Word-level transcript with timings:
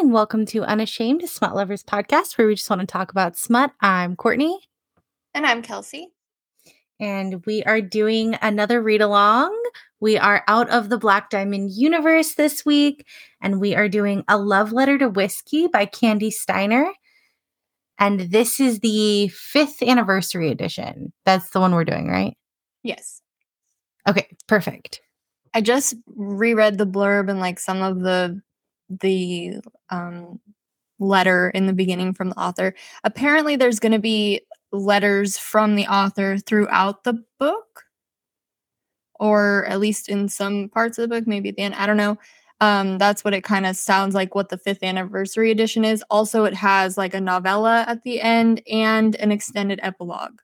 and 0.00 0.14
welcome 0.14 0.46
to 0.46 0.64
Unashamed 0.64 1.28
Smut 1.28 1.54
Lovers 1.54 1.82
podcast, 1.82 2.38
where 2.38 2.46
we 2.46 2.54
just 2.54 2.70
want 2.70 2.80
to 2.80 2.86
talk 2.86 3.10
about 3.10 3.36
smut. 3.36 3.70
I'm 3.82 4.16
Courtney. 4.16 4.58
And 5.34 5.44
I'm 5.44 5.60
Kelsey. 5.60 6.08
And 6.98 7.44
we 7.44 7.62
are 7.64 7.82
doing 7.82 8.34
another 8.40 8.80
read 8.80 9.02
along. 9.02 9.54
We 10.00 10.16
are 10.16 10.42
out 10.48 10.70
of 10.70 10.88
the 10.88 10.96
Black 10.96 11.28
Diamond 11.28 11.72
universe 11.72 12.32
this 12.32 12.64
week, 12.64 13.06
and 13.42 13.60
we 13.60 13.74
are 13.74 13.90
doing 13.90 14.24
A 14.26 14.38
Love 14.38 14.72
Letter 14.72 14.96
to 14.96 15.10
Whiskey 15.10 15.66
by 15.66 15.84
Kandi 15.84 16.32
Steiner. 16.32 16.90
And 17.98 18.20
this 18.20 18.58
is 18.58 18.80
the 18.80 19.28
fifth 19.28 19.82
anniversary 19.82 20.50
edition. 20.50 21.12
That's 21.26 21.50
the 21.50 21.60
one 21.60 21.74
we're 21.74 21.84
doing, 21.84 22.08
right? 22.08 22.38
Yes. 22.82 23.20
Okay, 24.08 24.28
perfect. 24.46 25.02
I 25.52 25.60
just 25.60 25.94
reread 26.06 26.78
the 26.78 26.86
blurb 26.86 27.28
and 27.28 27.38
like 27.38 27.58
some 27.58 27.82
of 27.82 28.00
the 28.00 28.40
the 29.00 29.54
um, 29.90 30.40
letter 30.98 31.50
in 31.50 31.66
the 31.66 31.72
beginning 31.72 32.12
from 32.14 32.30
the 32.30 32.38
author. 32.38 32.74
Apparently, 33.04 33.56
there's 33.56 33.80
going 33.80 33.92
to 33.92 33.98
be 33.98 34.42
letters 34.72 35.38
from 35.38 35.76
the 35.76 35.86
author 35.86 36.38
throughout 36.38 37.04
the 37.04 37.22
book, 37.38 37.84
or 39.14 39.66
at 39.66 39.80
least 39.80 40.08
in 40.08 40.28
some 40.28 40.68
parts 40.68 40.98
of 40.98 41.08
the 41.08 41.16
book, 41.16 41.26
maybe 41.26 41.48
at 41.48 41.56
the 41.56 41.62
end. 41.62 41.74
I 41.74 41.86
don't 41.86 41.96
know. 41.96 42.18
Um, 42.60 42.98
that's 42.98 43.24
what 43.24 43.32
it 43.32 43.42
kind 43.42 43.64
of 43.64 43.76
sounds 43.76 44.14
like 44.14 44.34
what 44.34 44.50
the 44.50 44.58
fifth 44.58 44.82
anniversary 44.82 45.50
edition 45.50 45.84
is. 45.84 46.04
Also, 46.10 46.44
it 46.44 46.54
has 46.54 46.98
like 46.98 47.14
a 47.14 47.20
novella 47.20 47.84
at 47.88 48.02
the 48.02 48.20
end 48.20 48.62
and 48.70 49.16
an 49.16 49.32
extended 49.32 49.80
epilogue. 49.82 50.40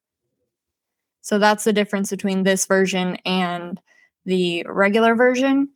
So 1.21 1.39
that's 1.39 1.65
the 1.65 1.73
difference 1.73 2.09
between 2.09 2.45
this 2.45 2.67
version 2.67 3.17
and 3.27 3.81
the 4.25 4.65
regular 4.69 5.15
version. 5.15 5.69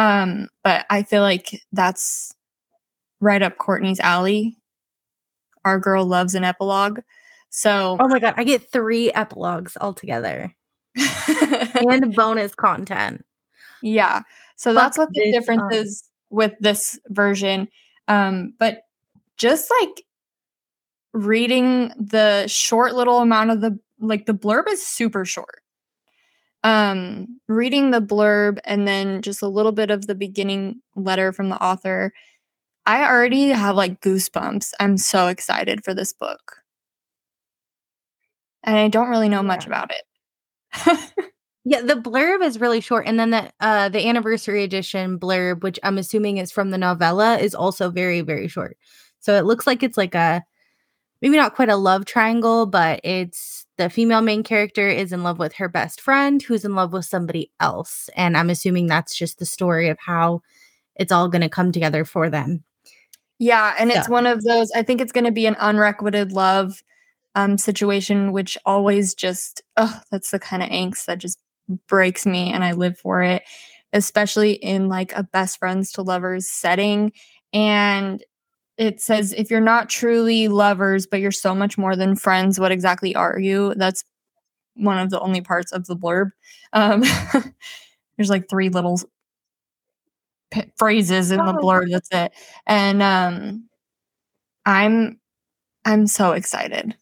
Um, 0.00 0.48
but 0.64 0.86
I 0.88 1.02
feel 1.02 1.20
like 1.20 1.62
that's 1.72 2.34
right 3.20 3.42
up 3.42 3.58
Courtney's 3.58 4.00
alley. 4.00 4.56
Our 5.66 5.78
girl 5.78 6.06
loves 6.06 6.34
an 6.34 6.42
epilogue. 6.42 7.00
So 7.50 7.98
Oh 8.00 8.08
my 8.08 8.18
god, 8.18 8.32
I 8.38 8.44
get 8.44 8.72
three 8.72 9.12
epilogues 9.12 9.76
altogether. 9.78 10.54
and 11.74 12.14
bonus 12.16 12.54
content. 12.54 13.26
Yeah. 13.82 14.22
So 14.56 14.72
Fuck 14.72 14.82
that's 14.82 14.98
what 14.98 15.08
the 15.12 15.32
difference 15.32 15.64
up. 15.64 15.72
is 15.72 16.02
with 16.30 16.54
this 16.60 16.98
version. 17.08 17.68
Um, 18.08 18.54
but 18.58 18.84
just 19.36 19.70
like 19.82 20.02
reading 21.12 21.92
the 21.98 22.46
short 22.46 22.94
little 22.94 23.18
amount 23.18 23.50
of 23.50 23.60
the 23.60 23.78
like 23.98 24.24
the 24.24 24.32
blurb 24.32 24.64
is 24.68 24.86
super 24.86 25.26
short. 25.26 25.60
Um, 26.62 27.40
reading 27.48 27.90
the 27.90 28.00
blurb 28.02 28.58
and 28.64 28.86
then 28.86 29.22
just 29.22 29.42
a 29.42 29.48
little 29.48 29.72
bit 29.72 29.90
of 29.90 30.06
the 30.06 30.14
beginning 30.14 30.82
letter 30.94 31.32
from 31.32 31.48
the 31.48 31.62
author, 31.62 32.12
I 32.86 33.04
already 33.06 33.48
have 33.50 33.76
like 33.76 34.00
goosebumps. 34.00 34.72
I'm 34.80 34.98
so 34.98 35.28
excited 35.28 35.84
for 35.84 35.94
this 35.94 36.12
book. 36.12 36.58
And 38.62 38.76
I 38.76 38.88
don't 38.88 39.08
really 39.08 39.28
know 39.28 39.42
much 39.42 39.64
Yeah. 39.64 39.68
about 39.68 39.90
it. 39.92 40.02
Yeah, 41.64 41.82
the 41.82 41.94
blurb 41.94 42.42
is 42.42 42.58
really 42.58 42.80
short, 42.80 43.06
and 43.06 43.20
then 43.20 43.30
the 43.30 43.52
uh 43.60 43.90
the 43.90 44.08
anniversary 44.08 44.64
edition 44.64 45.18
blurb, 45.18 45.62
which 45.62 45.78
I'm 45.82 45.98
assuming 45.98 46.38
is 46.38 46.50
from 46.50 46.70
the 46.70 46.78
novella, 46.78 47.38
is 47.38 47.54
also 47.54 47.90
very 47.90 48.22
very 48.22 48.48
short. 48.48 48.78
So 49.20 49.36
it 49.36 49.44
looks 49.44 49.66
like 49.66 49.82
it's 49.82 49.98
like 49.98 50.14
a 50.14 50.42
maybe 51.22 51.36
not 51.36 51.54
quite 51.54 51.68
a 51.68 51.76
love 51.76 52.04
triangle, 52.04 52.66
but 52.66 53.00
it's 53.04 53.66
the 53.78 53.90
female 53.90 54.20
main 54.20 54.42
character 54.42 54.88
is 54.88 55.12
in 55.12 55.22
love 55.22 55.38
with 55.38 55.54
her 55.54 55.68
best 55.68 56.00
friend, 56.00 56.42
who's 56.42 56.64
in 56.64 56.74
love 56.74 56.92
with 56.92 57.06
somebody 57.06 57.50
else, 57.60 58.10
and 58.16 58.36
I'm 58.36 58.50
assuming 58.50 58.86
that's 58.86 59.16
just 59.16 59.38
the 59.38 59.46
story 59.46 59.88
of 59.88 59.98
how 59.98 60.42
it's 60.96 61.12
all 61.12 61.28
going 61.28 61.42
to 61.42 61.48
come 61.48 61.72
together 61.72 62.04
for 62.04 62.28
them. 62.28 62.62
Yeah, 63.38 63.74
and 63.78 63.90
it's 63.90 64.08
one 64.08 64.26
of 64.26 64.42
those. 64.42 64.70
I 64.72 64.82
think 64.82 65.00
it's 65.00 65.12
going 65.12 65.24
to 65.24 65.32
be 65.32 65.46
an 65.46 65.54
unrequited 65.54 66.32
love 66.32 66.82
um, 67.34 67.56
situation, 67.56 68.32
which 68.32 68.58
always 68.66 69.14
just, 69.14 69.62
oh, 69.78 69.98
that's 70.10 70.30
the 70.30 70.38
kind 70.38 70.62
of 70.62 70.68
angst 70.68 71.06
that 71.06 71.18
just 71.18 71.38
breaks 71.88 72.26
me, 72.26 72.52
and 72.52 72.62
I 72.62 72.72
live 72.72 72.98
for 72.98 73.22
it, 73.22 73.42
especially 73.94 74.52
in 74.52 74.88
like 74.88 75.14
a 75.16 75.22
best 75.22 75.58
friends 75.58 75.92
to 75.92 76.02
lovers 76.02 76.50
setting. 76.50 77.12
And 77.54 78.22
it 78.80 79.00
says, 79.02 79.34
if 79.34 79.50
you're 79.50 79.60
not 79.60 79.90
truly 79.90 80.48
lovers, 80.48 81.06
but 81.06 81.20
you're 81.20 81.32
so 81.32 81.54
much 81.54 81.78
more 81.78 81.96
than 81.96 82.16
friends, 82.16 82.58
what 82.60 82.72
exactly 82.72 83.14
are 83.14 83.38
you? 83.38 83.74
That's 83.76 84.04
one 84.74 84.98
of 84.98 85.10
the 85.10 85.20
only 85.20 85.42
parts 85.42 85.72
of 85.72 85.86
the 85.86 85.96
blurb. 85.96 86.30
Um, 86.72 87.02
there's 88.16 88.30
like 88.30 88.48
three 88.50 88.70
little 88.70 89.00
p- 90.50 90.70
phrases 90.76 91.30
in 91.30 91.38
the 91.38 91.54
Oh. 91.54 91.62
blurb. 91.62 91.90
That's 91.90 92.08
it. 92.12 92.32
And 92.66 93.02
um, 93.02 93.68
I'm 94.66 95.20
I'm 95.84 96.06
so 96.06 96.32
excited. 96.32 96.96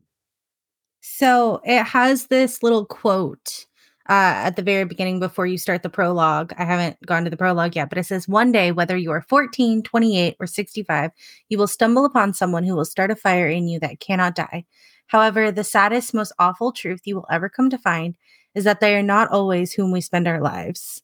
So 1.00 1.60
it 1.64 1.84
has 1.84 2.26
this 2.26 2.62
little 2.62 2.84
quote 2.84 3.66
uh, 4.08 4.40
at 4.46 4.56
the 4.56 4.62
very 4.62 4.84
beginning 4.84 5.20
before 5.20 5.46
you 5.46 5.58
start 5.58 5.82
the 5.82 5.90
prologue. 5.90 6.54
I 6.56 6.64
haven't 6.64 7.04
gone 7.04 7.24
to 7.24 7.30
the 7.30 7.36
prologue 7.36 7.76
yet, 7.76 7.90
but 7.90 7.98
it 7.98 8.04
says, 8.04 8.26
One 8.26 8.52
day, 8.52 8.72
whether 8.72 8.96
you 8.96 9.10
are 9.10 9.20
14, 9.20 9.82
28, 9.82 10.36
or 10.40 10.46
65, 10.46 11.10
you 11.48 11.58
will 11.58 11.66
stumble 11.66 12.04
upon 12.04 12.32
someone 12.32 12.64
who 12.64 12.74
will 12.74 12.86
start 12.86 13.10
a 13.10 13.16
fire 13.16 13.48
in 13.48 13.68
you 13.68 13.78
that 13.80 14.00
cannot 14.00 14.34
die. 14.34 14.64
However, 15.08 15.50
the 15.50 15.64
saddest, 15.64 16.14
most 16.14 16.32
awful 16.38 16.72
truth 16.72 17.02
you 17.04 17.16
will 17.16 17.26
ever 17.30 17.48
come 17.48 17.68
to 17.70 17.78
find 17.78 18.16
is 18.54 18.64
that 18.64 18.80
they 18.80 18.96
are 18.96 19.02
not 19.02 19.30
always 19.30 19.72
whom 19.72 19.92
we 19.92 20.00
spend 20.00 20.26
our 20.26 20.40
lives. 20.40 21.02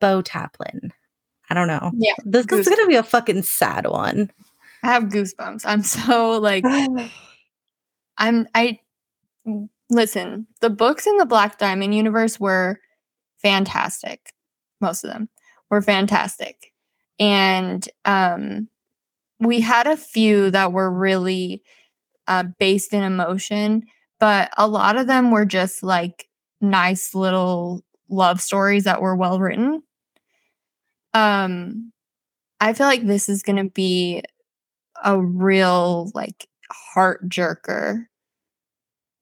Beau 0.00 0.22
Taplin. 0.22 0.90
I 1.48 1.54
don't 1.54 1.68
know. 1.68 1.90
Yeah, 1.96 2.14
This 2.24 2.46
is 2.46 2.66
going 2.66 2.80
to 2.80 2.86
be 2.86 2.94
a 2.96 3.02
fucking 3.02 3.42
sad 3.42 3.86
one. 3.86 4.30
I 4.82 4.92
have 4.92 5.04
goosebumps. 5.04 5.62
I'm 5.64 5.82
so 5.82 6.38
like 6.38 6.64
I'm 8.18 8.48
I 8.54 8.80
listen, 9.90 10.46
the 10.60 10.70
books 10.70 11.06
in 11.06 11.16
the 11.18 11.26
Black 11.26 11.58
Diamond 11.58 11.94
universe 11.94 12.40
were 12.40 12.80
fantastic. 13.42 14.32
Most 14.80 15.04
of 15.04 15.12
them 15.12 15.28
were 15.70 15.82
fantastic. 15.82 16.72
And 17.18 17.88
um 18.04 18.68
we 19.40 19.60
had 19.60 19.86
a 19.86 19.96
few 19.96 20.50
that 20.52 20.72
were 20.72 20.90
really 20.90 21.62
uh 22.28 22.44
based 22.58 22.94
in 22.94 23.02
emotion, 23.04 23.84
but 24.20 24.50
a 24.58 24.68
lot 24.68 24.96
of 24.96 25.06
them 25.06 25.30
were 25.30 25.46
just 25.46 25.82
like 25.82 26.28
nice 26.60 27.14
little 27.14 27.82
love 28.10 28.40
stories 28.40 28.84
that 28.84 29.02
were 29.02 29.16
well 29.16 29.40
written. 29.40 29.82
Um 31.14 31.92
I 32.60 32.74
feel 32.74 32.86
like 32.86 33.06
this 33.06 33.28
is 33.28 33.42
going 33.42 33.56
to 33.56 33.70
be 33.70 34.22
a 35.04 35.20
real 35.20 36.10
like 36.14 36.48
heart 36.70 37.28
jerker. 37.28 38.06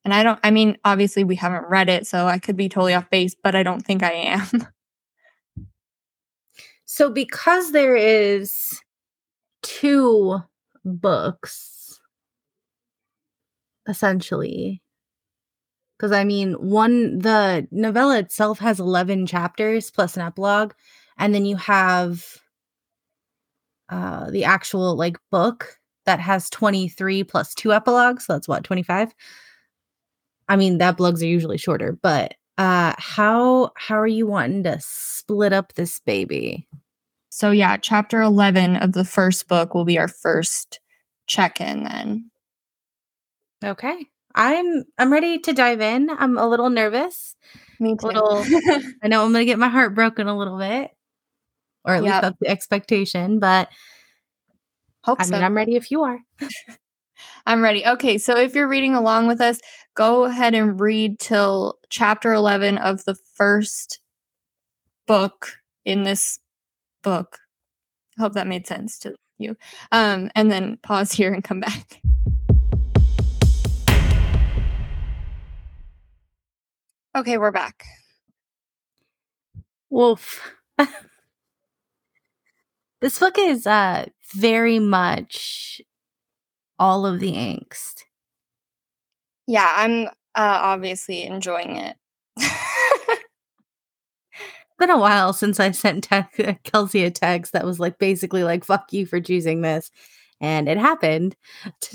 And 0.08 0.14
I 0.14 0.22
don't 0.22 0.40
I 0.42 0.50
mean 0.50 0.78
obviously 0.86 1.22
we 1.22 1.36
haven't 1.36 1.68
read 1.68 1.90
it 1.90 2.06
so 2.06 2.26
I 2.26 2.38
could 2.38 2.56
be 2.56 2.70
totally 2.70 2.94
off 2.94 3.10
base 3.10 3.36
but 3.44 3.54
I 3.54 3.62
don't 3.62 3.84
think 3.84 4.02
I 4.02 4.12
am. 4.12 4.66
So 6.86 7.10
because 7.10 7.72
there 7.72 7.94
is 7.94 8.80
two 9.62 10.38
books 10.86 12.00
essentially 13.86 14.82
because 15.98 16.12
I 16.12 16.24
mean 16.24 16.54
one 16.54 17.18
the 17.18 17.68
novella 17.70 18.18
itself 18.18 18.60
has 18.60 18.80
11 18.80 19.26
chapters 19.26 19.90
plus 19.90 20.16
an 20.16 20.22
epilogue 20.22 20.72
and 21.18 21.34
then 21.34 21.44
you 21.44 21.56
have 21.56 22.24
uh 23.90 24.30
the 24.30 24.44
actual 24.44 24.96
like 24.96 25.18
book 25.30 25.78
that 26.06 26.20
has 26.20 26.48
23 26.48 27.24
plus 27.24 27.54
two 27.54 27.74
epilogues 27.74 28.24
so 28.24 28.32
that's 28.32 28.48
what 28.48 28.64
25 28.64 29.12
I 30.48 30.56
mean 30.56 30.78
that 30.78 30.94
epilogues 30.94 31.22
are 31.22 31.26
usually 31.26 31.58
shorter 31.58 31.98
but 32.02 32.34
uh 32.56 32.94
how 32.98 33.70
how 33.76 33.98
are 33.98 34.06
you 34.06 34.26
wanting 34.26 34.64
to 34.64 34.78
split 34.80 35.52
up 35.52 35.74
this 35.74 36.00
baby 36.00 36.66
so 37.38 37.52
yeah, 37.52 37.76
chapter 37.76 38.20
11 38.20 38.76
of 38.76 38.92
the 38.94 39.04
first 39.04 39.46
book 39.46 39.72
will 39.72 39.84
be 39.84 39.96
our 39.96 40.08
first 40.08 40.80
check-in 41.28 41.84
then. 41.84 42.30
Okay. 43.64 44.06
I'm 44.34 44.84
I'm 44.98 45.12
ready 45.12 45.38
to 45.38 45.52
dive 45.52 45.80
in. 45.80 46.10
I'm 46.10 46.36
a 46.36 46.48
little 46.48 46.68
nervous. 46.68 47.36
Me 47.78 47.96
too. 47.96 48.08
Little- 48.08 48.44
I 49.02 49.08
know 49.08 49.24
I'm 49.24 49.32
gonna 49.32 49.44
get 49.44 49.58
my 49.58 49.68
heart 49.68 49.94
broken 49.94 50.26
a 50.26 50.36
little 50.36 50.58
bit. 50.58 50.90
Or 51.84 51.94
at 51.94 52.02
least 52.02 52.20
that's 52.20 52.36
the 52.40 52.48
expectation, 52.48 53.38
but 53.38 53.68
Hope 55.04 55.20
I 55.20 55.24
so. 55.24 55.30
mean 55.32 55.44
I'm 55.44 55.56
ready 55.56 55.76
if 55.76 55.92
you 55.92 56.02
are. 56.02 56.18
I'm 57.46 57.62
ready. 57.62 57.86
Okay, 57.86 58.18
so 58.18 58.36
if 58.36 58.54
you're 58.54 58.68
reading 58.68 58.94
along 58.94 59.26
with 59.26 59.40
us, 59.40 59.60
go 59.94 60.24
ahead 60.24 60.54
and 60.54 60.80
read 60.80 61.18
till 61.18 61.78
chapter 61.88 62.32
11 62.32 62.78
of 62.78 63.04
the 63.04 63.16
first 63.34 64.00
book 65.06 65.58
in 65.84 66.02
this 66.02 66.38
book. 67.02 67.38
Hope 68.18 68.34
that 68.34 68.46
made 68.46 68.66
sense 68.66 68.98
to 69.00 69.14
you. 69.38 69.56
Um, 69.92 70.30
and 70.34 70.50
then 70.50 70.78
pause 70.82 71.12
here 71.12 71.32
and 71.32 71.44
come 71.44 71.60
back. 71.60 72.00
Okay, 77.16 77.38
we're 77.38 77.50
back. 77.50 77.84
Wolf. 79.90 80.52
This 83.00 83.20
book 83.20 83.38
is 83.38 83.64
uh 83.64 84.06
very 84.34 84.80
much 84.80 85.80
all 86.78 87.06
of 87.06 87.20
the 87.20 87.32
angst. 87.32 88.04
Yeah, 89.46 89.72
I'm 89.74 90.06
uh, 90.06 90.10
obviously 90.34 91.24
enjoying 91.24 91.76
it. 91.76 91.96
it's 92.36 92.46
been 94.78 94.90
a 94.90 94.98
while 94.98 95.32
since 95.32 95.58
I 95.58 95.70
sent 95.70 96.04
te- 96.04 96.58
Kelsey 96.64 97.04
a 97.04 97.10
text 97.10 97.52
that 97.52 97.64
was 97.64 97.80
like 97.80 97.98
basically 97.98 98.44
like 98.44 98.64
"fuck 98.64 98.92
you 98.92 99.06
for 99.06 99.20
choosing 99.20 99.62
this," 99.62 99.90
and 100.40 100.68
it 100.68 100.78
happened. 100.78 101.34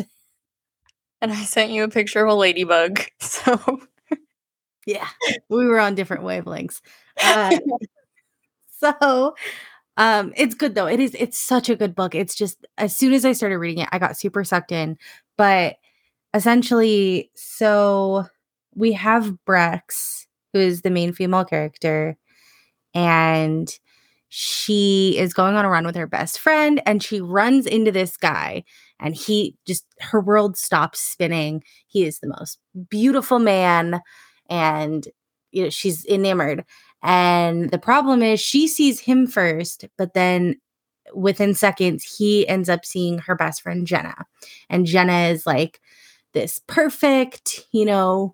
and 1.22 1.32
I 1.32 1.44
sent 1.44 1.72
you 1.72 1.84
a 1.84 1.90
picture 1.90 2.24
of 2.26 2.30
a 2.30 2.36
ladybug. 2.36 3.02
So 3.20 3.82
yeah, 4.86 5.08
we 5.48 5.66
were 5.66 5.80
on 5.80 5.96
different 5.96 6.24
wavelengths. 6.24 6.82
Uh, 7.24 7.58
so 8.80 9.34
um 9.98 10.34
it's 10.36 10.56
good 10.56 10.76
though. 10.76 10.88
It 10.88 11.00
is 11.00 11.16
it's 11.20 11.38
such 11.38 11.70
a 11.70 11.76
good 11.76 11.96
book. 11.96 12.16
It's 12.16 12.36
just 12.36 12.66
as 12.78 12.96
soon 12.96 13.14
as 13.14 13.26
I 13.26 13.34
started 13.34 13.58
reading 13.60 13.84
it, 13.84 13.90
I 13.92 14.00
got 14.00 14.18
super 14.18 14.44
sucked 14.44 14.72
in. 14.72 14.98
But 15.38 15.76
essentially, 16.34 17.32
so 17.36 18.26
we 18.76 18.94
have 18.94 19.38
Brex, 19.48 20.26
who 20.54 20.60
is 20.60 20.82
the 20.82 20.90
main 20.92 21.14
female 21.14 21.46
character, 21.46 22.18
and 22.94 23.78
she 24.30 25.16
is 25.18 25.34
going 25.34 25.56
on 25.56 25.66
a 25.66 25.70
run 25.70 25.86
with 25.86 25.96
her 25.96 26.08
best 26.08 26.40
friend 26.40 26.82
and 26.88 27.04
she 27.04 27.22
runs 27.22 27.68
into 27.68 27.92
this 27.92 28.18
guy 28.18 28.64
and 29.00 29.16
he 29.16 29.56
just 29.68 29.86
her 30.02 30.20
world 30.22 30.58
stops 30.58 31.00
spinning. 31.00 31.64
He 31.88 32.06
is 32.06 32.20
the 32.20 32.28
most 32.28 32.60
beautiful 32.90 33.40
man 33.40 34.02
and 34.50 35.08
you 35.52 35.64
know 35.64 35.70
she's 35.70 36.06
enamored 36.06 36.66
and 37.04 37.70
the 37.70 37.78
problem 37.78 38.24
is 38.24 38.40
she 38.40 38.68
sees 38.68 39.02
him 39.02 39.28
first, 39.28 39.86
but 39.98 40.14
then 40.14 40.56
within 41.14 41.54
seconds, 41.54 42.04
he 42.04 42.48
ends 42.48 42.70
up 42.70 42.86
seeing 42.86 43.20
her 43.20 43.36
best 43.36 43.62
friend, 43.62 43.86
Jenna. 43.86 44.16
And 44.70 44.86
Jenna 44.86 45.28
is 45.28 45.46
like 45.46 45.82
this 46.32 46.62
perfect, 46.68 47.68
you 47.72 47.86
know, 47.86 48.34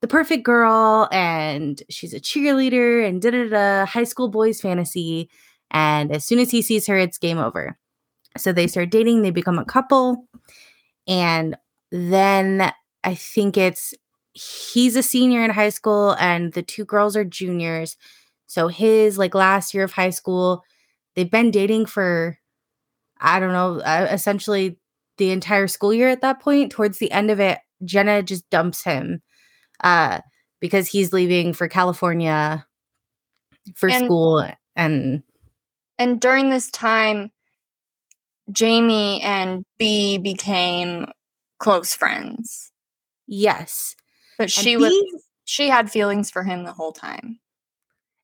the 0.00 0.08
perfect 0.08 0.44
girl. 0.44 1.08
And 1.12 1.80
she's 1.88 2.12
a 2.12 2.20
cheerleader 2.20 3.06
and 3.06 3.22
da 3.22 3.30
da 3.30 3.48
da, 3.48 3.86
high 3.86 4.04
school 4.04 4.28
boys 4.28 4.60
fantasy. 4.60 5.30
And 5.70 6.10
as 6.10 6.24
soon 6.24 6.40
as 6.40 6.50
he 6.50 6.62
sees 6.62 6.88
her, 6.88 6.98
it's 6.98 7.16
game 7.16 7.38
over. 7.38 7.78
So 8.36 8.52
they 8.52 8.66
start 8.66 8.90
dating, 8.90 9.22
they 9.22 9.30
become 9.30 9.58
a 9.58 9.64
couple. 9.64 10.26
And 11.06 11.56
then 11.92 12.72
I 13.04 13.14
think 13.14 13.56
it's 13.56 13.94
he's 14.32 14.96
a 14.96 15.02
senior 15.02 15.42
in 15.44 15.50
high 15.50 15.70
school 15.70 16.16
and 16.18 16.52
the 16.52 16.62
two 16.62 16.84
girls 16.84 17.16
are 17.16 17.24
juniors. 17.24 17.96
So 18.46 18.68
his 18.68 19.18
like 19.18 19.34
last 19.34 19.74
year 19.74 19.84
of 19.84 19.92
high 19.92 20.10
school, 20.10 20.64
they've 21.14 21.30
been 21.30 21.50
dating 21.50 21.86
for 21.86 22.38
I 23.20 23.38
don't 23.38 23.52
know, 23.52 23.80
uh, 23.80 24.08
essentially 24.10 24.78
the 25.18 25.30
entire 25.30 25.68
school 25.68 25.92
year 25.92 26.08
at 26.08 26.22
that 26.22 26.40
point. 26.40 26.72
Towards 26.72 26.98
the 26.98 27.12
end 27.12 27.30
of 27.30 27.38
it, 27.38 27.58
Jenna 27.84 28.22
just 28.22 28.48
dumps 28.50 28.84
him 28.84 29.22
uh 29.82 30.20
because 30.60 30.88
he's 30.88 31.12
leaving 31.12 31.54
for 31.54 31.68
California 31.68 32.66
for 33.74 33.88
and, 33.88 34.04
school 34.04 34.46
and 34.76 35.22
and 35.98 36.20
during 36.20 36.50
this 36.50 36.70
time 36.70 37.30
Jamie 38.52 39.20
and 39.22 39.64
B 39.78 40.18
became 40.18 41.06
close 41.58 41.94
friends. 41.94 42.72
Yes. 43.26 43.94
But 44.40 44.50
she 44.50 44.76
was 44.76 44.94
she 45.44 45.68
had 45.68 45.90
feelings 45.90 46.30
for 46.30 46.42
him 46.42 46.64
the 46.64 46.72
whole 46.72 46.92
time. 46.92 47.38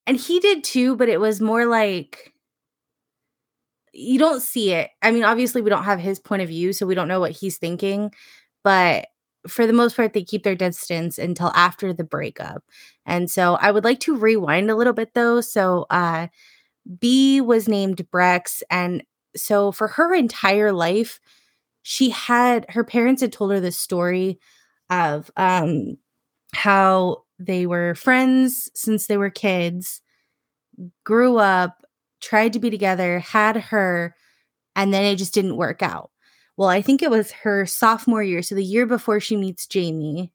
And 0.07 0.17
he 0.17 0.41
did 0.41 0.65
too, 0.65 0.97
but 0.97 1.09
it 1.11 1.21
was 1.21 1.41
more 1.41 1.67
like 1.67 2.33
you 3.93 4.19
don't 4.19 4.43
see 4.43 4.73
it. 4.73 4.91
I 5.03 5.11
mean, 5.11 5.25
obviously 5.25 5.63
we 5.63 5.71
don't 5.71 5.85
have 5.85 5.99
his 6.01 6.19
point 6.19 6.43
of 6.43 6.49
view, 6.49 6.73
so 6.73 6.87
we 6.87 6.95
don't 6.95 7.09
know 7.09 7.21
what 7.21 7.33
he's 7.33 7.59
thinking, 7.59 8.13
but 8.65 9.09
for 9.49 9.67
the 9.67 9.73
most 9.75 9.95
part 9.97 10.13
they 10.15 10.25
keep 10.25 10.43
their 10.43 10.55
distance 10.55 11.19
until 11.19 11.53
after 11.55 11.93
the 11.93 12.05
breakup. 12.05 12.65
And 13.05 13.31
so 13.31 13.57
I 13.57 13.71
would 13.71 13.85
like 13.85 14.01
to 14.01 14.17
rewind 14.17 14.71
a 14.71 14.75
little 14.77 14.95
bit 14.95 15.15
though. 15.15 15.41
So 15.41 15.87
uh 15.91 16.29
B 17.01 17.41
was 17.41 17.69
named 17.69 18.07
Brex 18.13 18.63
and 18.71 19.05
so 19.37 19.73
for 19.73 19.89
her 19.89 20.15
entire 20.15 20.73
life 20.73 21.21
she 21.83 22.11
had 22.11 22.67
her 22.71 22.85
parents 22.85 23.23
had 23.23 23.33
told 23.33 23.53
her 23.53 23.61
this 23.61 23.77
story 23.79 24.41
of 24.91 25.31
um 25.37 25.97
how 26.57 27.25
they 27.39 27.67
were 27.67 27.95
friends 27.95 28.71
since 28.75 29.07
they 29.07 29.17
were 29.17 29.31
kids, 29.31 30.01
grew 31.05 31.37
up, 31.37 31.85
tried 32.21 32.53
to 32.55 32.59
be 32.59 32.71
together, 32.71 33.19
had 33.21 33.57
her, 33.57 34.15
and 34.75 34.93
then 34.93 35.05
it 35.05 35.17
just 35.17 35.35
didn't 35.35 35.57
work 35.57 35.83
out. 35.83 36.11
Well, 36.57 36.69
I 36.69 36.81
think 36.83 37.03
it 37.03 37.11
was 37.11 37.31
her 37.33 37.67
sophomore 37.67 38.23
year, 38.23 38.43
so 38.43 38.55
the 38.55 38.65
year 38.65 38.87
before 38.87 39.21
she 39.21 39.37
meets 39.37 39.67
Jamie, 39.67 40.33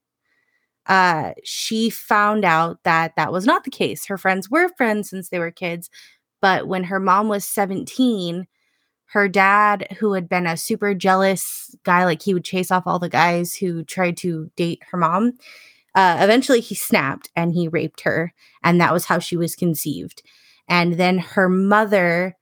uh, 0.86 1.34
she 1.44 1.90
found 1.90 2.46
out 2.46 2.80
that 2.84 3.16
that 3.16 3.32
was 3.32 3.46
not 3.46 3.64
the 3.64 3.72
case. 3.72 4.06
Her 4.06 4.18
friends 4.18 4.50
were 4.50 4.70
friends 4.78 5.10
since 5.10 5.30
they 5.30 5.40
were 5.40 5.52
kids, 5.52 5.90
but 6.42 6.68
when 6.68 6.84
her 6.86 7.00
mom 7.00 7.28
was 7.28 7.46
17, 7.46 8.48
her 9.06 9.28
dad, 9.28 9.88
who 10.00 10.14
had 10.14 10.30
been 10.30 10.48
a 10.48 10.58
super 10.58 10.94
jealous 10.94 11.76
guy, 11.84 12.06
like 12.06 12.22
he 12.22 12.34
would 12.34 12.46
chase 12.46 12.72
off 12.72 12.84
all 12.86 13.00
the 13.00 13.10
guys 13.10 13.56
who 13.56 13.84
tried 13.84 14.18
to 14.18 14.50
date 14.56 14.82
her 14.92 14.98
mom, 14.98 15.34
uh, 15.96 16.18
eventually 16.20 16.62
he 16.62 16.76
snapped 16.76 17.30
and 17.36 17.54
he 17.54 17.68
raped 17.68 18.02
her 18.02 18.34
and 18.64 18.80
that 18.80 18.94
was 18.94 19.06
how 19.06 19.20
she 19.20 19.36
was 19.36 19.56
conceived. 19.56 20.22
And 20.68 20.94
then 20.94 21.18
her 21.18 21.50
mother 21.50 22.38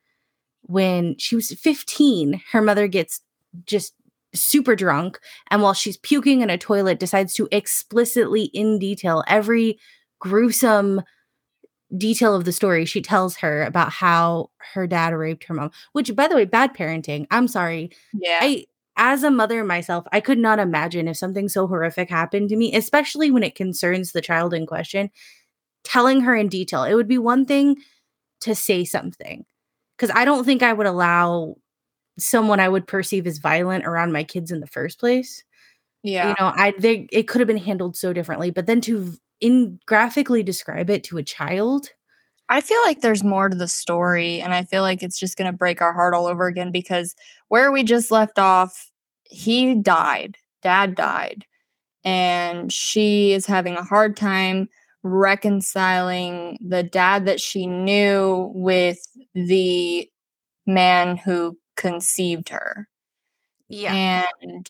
when 0.63 1.17
she 1.17 1.35
was 1.35 1.51
15 1.51 2.41
her 2.51 2.61
mother 2.61 2.87
gets 2.87 3.21
just 3.65 3.93
super 4.35 4.75
drunk 4.75 5.19
and 5.49 5.63
while 5.63 5.73
she's 5.73 5.97
puking 5.97 6.41
in 6.41 6.51
a 6.51 6.57
toilet 6.59 6.99
decides 6.99 7.33
to 7.33 7.47
explicitly 7.51 8.43
in 8.53 8.77
detail 8.77 9.23
every 9.27 9.79
gruesome 10.19 11.01
detail 11.97 12.35
of 12.35 12.45
the 12.45 12.51
story 12.51 12.85
she 12.85 13.01
tells 13.01 13.37
her 13.37 13.63
about 13.63 13.91
how 13.91 14.51
her 14.73 14.85
dad 14.85 15.11
raped 15.15 15.45
her 15.45 15.55
mom 15.55 15.71
which 15.93 16.15
by 16.15 16.27
the 16.27 16.35
way 16.35 16.45
bad 16.45 16.75
parenting. 16.75 17.25
I'm 17.31 17.47
sorry. 17.47 17.89
Yeah. 18.13 18.37
I 18.39 18.65
as 18.99 19.23
a 19.23 19.31
mother 19.31 19.63
myself, 19.63 20.05
I 20.11 20.19
could 20.19 20.37
not 20.37 20.59
imagine 20.59 21.07
if 21.07 21.17
something 21.17 21.47
so 21.47 21.65
horrific 21.65 22.09
happened 22.09 22.49
to 22.49 22.57
me, 22.57 22.75
especially 22.75 23.31
when 23.31 23.43
it 23.43 23.55
concerns 23.55 24.11
the 24.11 24.21
child 24.21 24.53
in 24.53 24.67
question, 24.67 25.09
telling 25.83 26.21
her 26.21 26.35
in 26.35 26.49
detail. 26.49 26.83
It 26.83 26.93
would 26.93 27.07
be 27.07 27.17
one 27.17 27.45
thing 27.45 27.77
to 28.41 28.53
say 28.53 28.83
something 28.83 29.45
because 29.97 30.13
I 30.15 30.25
don't 30.25 30.43
think 30.43 30.61
I 30.61 30.73
would 30.73 30.85
allow 30.85 31.55
someone 32.19 32.59
I 32.59 32.69
would 32.69 32.87
perceive 32.87 33.25
as 33.25 33.37
violent 33.37 33.85
around 33.85 34.11
my 34.11 34.23
kids 34.23 34.51
in 34.51 34.59
the 34.59 34.67
first 34.67 34.99
place. 34.99 35.43
Yeah. 36.03 36.29
You 36.29 36.35
know, 36.39 36.51
I 36.55 36.73
they 36.77 37.07
it 37.11 37.27
could 37.27 37.39
have 37.39 37.47
been 37.47 37.57
handled 37.57 37.95
so 37.95 38.13
differently, 38.13 38.51
but 38.51 38.65
then 38.65 38.81
to 38.81 39.13
in 39.39 39.79
graphically 39.85 40.43
describe 40.43 40.89
it 40.89 41.05
to 41.05 41.17
a 41.17 41.23
child, 41.23 41.89
I 42.49 42.61
feel 42.61 42.81
like 42.83 43.01
there's 43.01 43.23
more 43.23 43.47
to 43.47 43.55
the 43.55 43.67
story, 43.67 44.41
and 44.41 44.53
I 44.53 44.63
feel 44.63 44.81
like 44.81 45.03
it's 45.03 45.19
just 45.19 45.37
going 45.37 45.51
to 45.51 45.57
break 45.57 45.81
our 45.81 45.93
heart 45.93 46.13
all 46.13 46.25
over 46.25 46.47
again 46.47 46.71
because 46.71 47.15
where 47.49 47.71
we 47.71 47.83
just 47.83 48.11
left 48.11 48.39
off, 48.39 48.88
he 49.29 49.75
died, 49.75 50.37
dad 50.61 50.95
died, 50.95 51.45
and 52.03 52.71
she 52.71 53.31
is 53.31 53.45
having 53.45 53.75
a 53.75 53.83
hard 53.83 54.17
time 54.17 54.67
reconciling 55.03 56.57
the 56.59 56.83
dad 56.83 57.25
that 57.25 57.39
she 57.39 57.65
knew 57.65 58.51
with 58.53 58.99
the 59.33 60.09
man 60.65 61.15
who 61.15 61.57
conceived 61.77 62.49
her. 62.49 62.87
Yeah. 63.69 64.27
And 64.41 64.69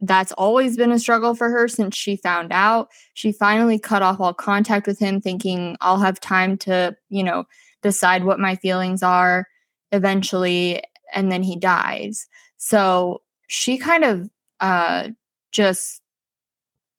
that's 0.00 0.32
always 0.32 0.76
been 0.76 0.92
a 0.92 0.98
struggle 0.98 1.34
for 1.34 1.50
her 1.50 1.66
since 1.66 1.96
she 1.96 2.16
found 2.16 2.52
out. 2.52 2.88
She 3.14 3.32
finally 3.32 3.78
cut 3.78 4.02
off 4.02 4.20
all 4.20 4.34
contact 4.34 4.86
with 4.86 4.98
him, 4.98 5.20
thinking, 5.20 5.76
I'll 5.80 5.98
have 5.98 6.20
time 6.20 6.56
to, 6.58 6.96
you 7.08 7.24
know, 7.24 7.44
decide 7.82 8.24
what 8.24 8.38
my 8.38 8.54
feelings 8.56 9.02
are 9.02 9.46
eventually. 9.92 10.82
And 11.14 11.32
then 11.32 11.42
he 11.42 11.56
dies. 11.56 12.26
So 12.58 13.22
she 13.48 13.78
kind 13.78 14.04
of 14.04 14.30
uh, 14.60 15.08
just 15.50 16.00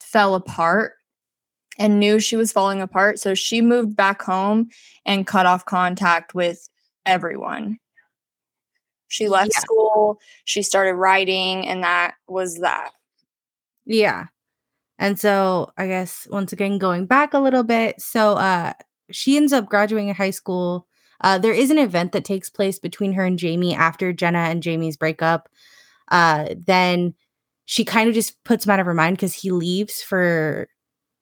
fell 0.01 0.35
apart 0.35 0.93
and 1.77 1.99
knew 1.99 2.19
she 2.19 2.35
was 2.35 2.51
falling 2.51 2.81
apart. 2.81 3.19
So 3.19 3.33
she 3.33 3.61
moved 3.61 3.95
back 3.95 4.21
home 4.21 4.69
and 5.05 5.25
cut 5.25 5.45
off 5.45 5.65
contact 5.65 6.35
with 6.35 6.67
everyone. 7.05 7.77
She 9.07 9.29
left 9.29 9.51
yeah. 9.55 9.61
school, 9.61 10.19
she 10.45 10.61
started 10.61 10.93
writing, 10.93 11.65
and 11.67 11.83
that 11.83 12.15
was 12.27 12.59
that. 12.59 12.91
Yeah. 13.85 14.25
And 14.99 15.19
so 15.19 15.71
I 15.77 15.87
guess 15.87 16.27
once 16.29 16.51
again 16.51 16.77
going 16.77 17.05
back 17.05 17.33
a 17.33 17.39
little 17.39 17.63
bit, 17.63 18.01
so 18.01 18.33
uh 18.33 18.73
she 19.11 19.37
ends 19.37 19.53
up 19.53 19.67
graduating 19.67 20.13
high 20.13 20.29
school. 20.29 20.85
Uh 21.21 21.37
there 21.39 21.53
is 21.53 21.71
an 21.71 21.79
event 21.79 22.11
that 22.11 22.25
takes 22.25 22.49
place 22.49 22.77
between 22.77 23.13
her 23.13 23.25
and 23.25 23.39
Jamie 23.39 23.73
after 23.73 24.13
Jenna 24.13 24.39
and 24.39 24.61
Jamie's 24.61 24.97
breakup. 24.97 25.49
Uh 26.09 26.55
then 26.65 27.13
she 27.65 27.85
kind 27.85 28.09
of 28.09 28.15
just 28.15 28.43
puts 28.43 28.65
him 28.65 28.71
out 28.71 28.79
of 28.79 28.85
her 28.87 28.93
mind 28.95 29.15
because 29.17 29.33
he 29.33 29.51
leaves 29.51 30.01
for 30.01 30.67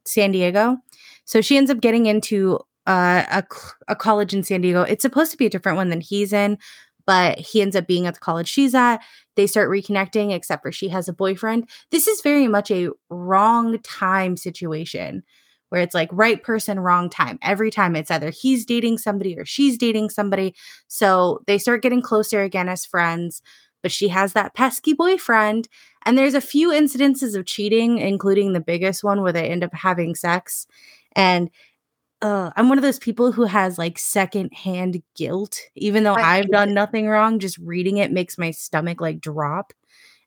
San 0.06 0.32
Diego. 0.32 0.78
So 1.26 1.42
she 1.42 1.58
ends 1.58 1.70
up 1.70 1.82
getting 1.82 2.06
into 2.06 2.60
uh, 2.88 3.24
a, 3.30 3.44
a 3.90 3.96
college 3.98 4.34
in 4.34 4.44
San 4.44 4.62
Diego. 4.62 4.84
It's 4.84 5.02
supposed 5.02 5.32
to 5.32 5.38
be 5.38 5.46
a 5.46 5.50
different 5.50 5.76
one 5.76 5.90
than 5.90 6.00
he's 6.00 6.32
in, 6.32 6.58
but 7.06 7.38
he 7.38 7.62
ends 7.62 7.76
up 7.76 7.86
being 7.86 8.08
at 8.08 8.14
the 8.14 8.22
college 8.22 8.48
she's 8.48 8.74
at. 8.74 9.02
They 9.36 9.46
start 9.46 9.70
reconnecting, 9.70 10.34
except 10.34 10.64
for 10.64 10.72
she 10.72 10.88
has 10.88 11.10
a 11.10 11.14
boyfriend. 11.14 11.70
This 11.92 12.08
is 12.08 12.22
very 12.22 12.48
much 12.48 12.72
a 12.72 12.92
wrong 13.10 13.78
time 13.80 14.38
situation 14.38 15.24
where 15.70 15.82
it's 15.82 15.94
like 15.94 16.10
right 16.14 16.42
person, 16.42 16.80
wrong 16.80 17.10
time. 17.10 17.40
Every 17.42 17.72
time 17.72 17.96
it's 17.98 18.10
either 18.10 18.30
he's 18.30 18.66
dating 18.66 19.00
somebody 19.00 19.38
or 19.38 19.44
she's 19.44 19.78
dating 19.78 20.12
somebody. 20.12 20.56
So 20.88 21.42
they 21.46 21.58
start 21.58 21.82
getting 21.84 22.02
closer 22.02 22.42
again 22.42 22.70
as 22.70 22.86
friends, 22.86 23.42
but 23.88 23.92
she 23.94 24.10
has 24.10 24.34
that 24.34 24.54
pesky 24.54 24.92
boyfriend. 24.92 25.70
And 26.06 26.18
there's 26.18 26.34
a 26.34 26.42
few 26.42 26.72
incidences 26.72 27.38
of 27.38 27.46
cheating, 27.46 28.00
including 28.00 28.52
the 28.52 28.60
biggest 28.60 29.02
one 29.02 29.22
where 29.22 29.32
they 29.32 29.48
end 29.48 29.64
up 29.64 29.74
having 29.74 30.14
sex. 30.14 30.68
And 31.14 31.50
uh, 32.22 32.52
I'm 32.58 32.68
one 32.68 32.78
of 32.78 32.82
those 32.82 33.00
people 33.00 33.32
who 33.32 33.46
has 33.46 33.78
like 33.78 33.98
secondhand 33.98 35.02
guilt, 35.16 35.58
even 35.76 36.04
though 36.04 36.16
I 36.16 36.36
have 36.36 36.52
done 36.52 36.72
it. 36.72 36.74
nothing 36.74 37.08
wrong. 37.08 37.40
Just 37.40 37.58
reading 37.60 37.96
it 37.96 38.12
makes 38.12 38.38
my 38.38 38.52
stomach 38.52 39.00
like 39.00 39.22
drop 39.22 39.72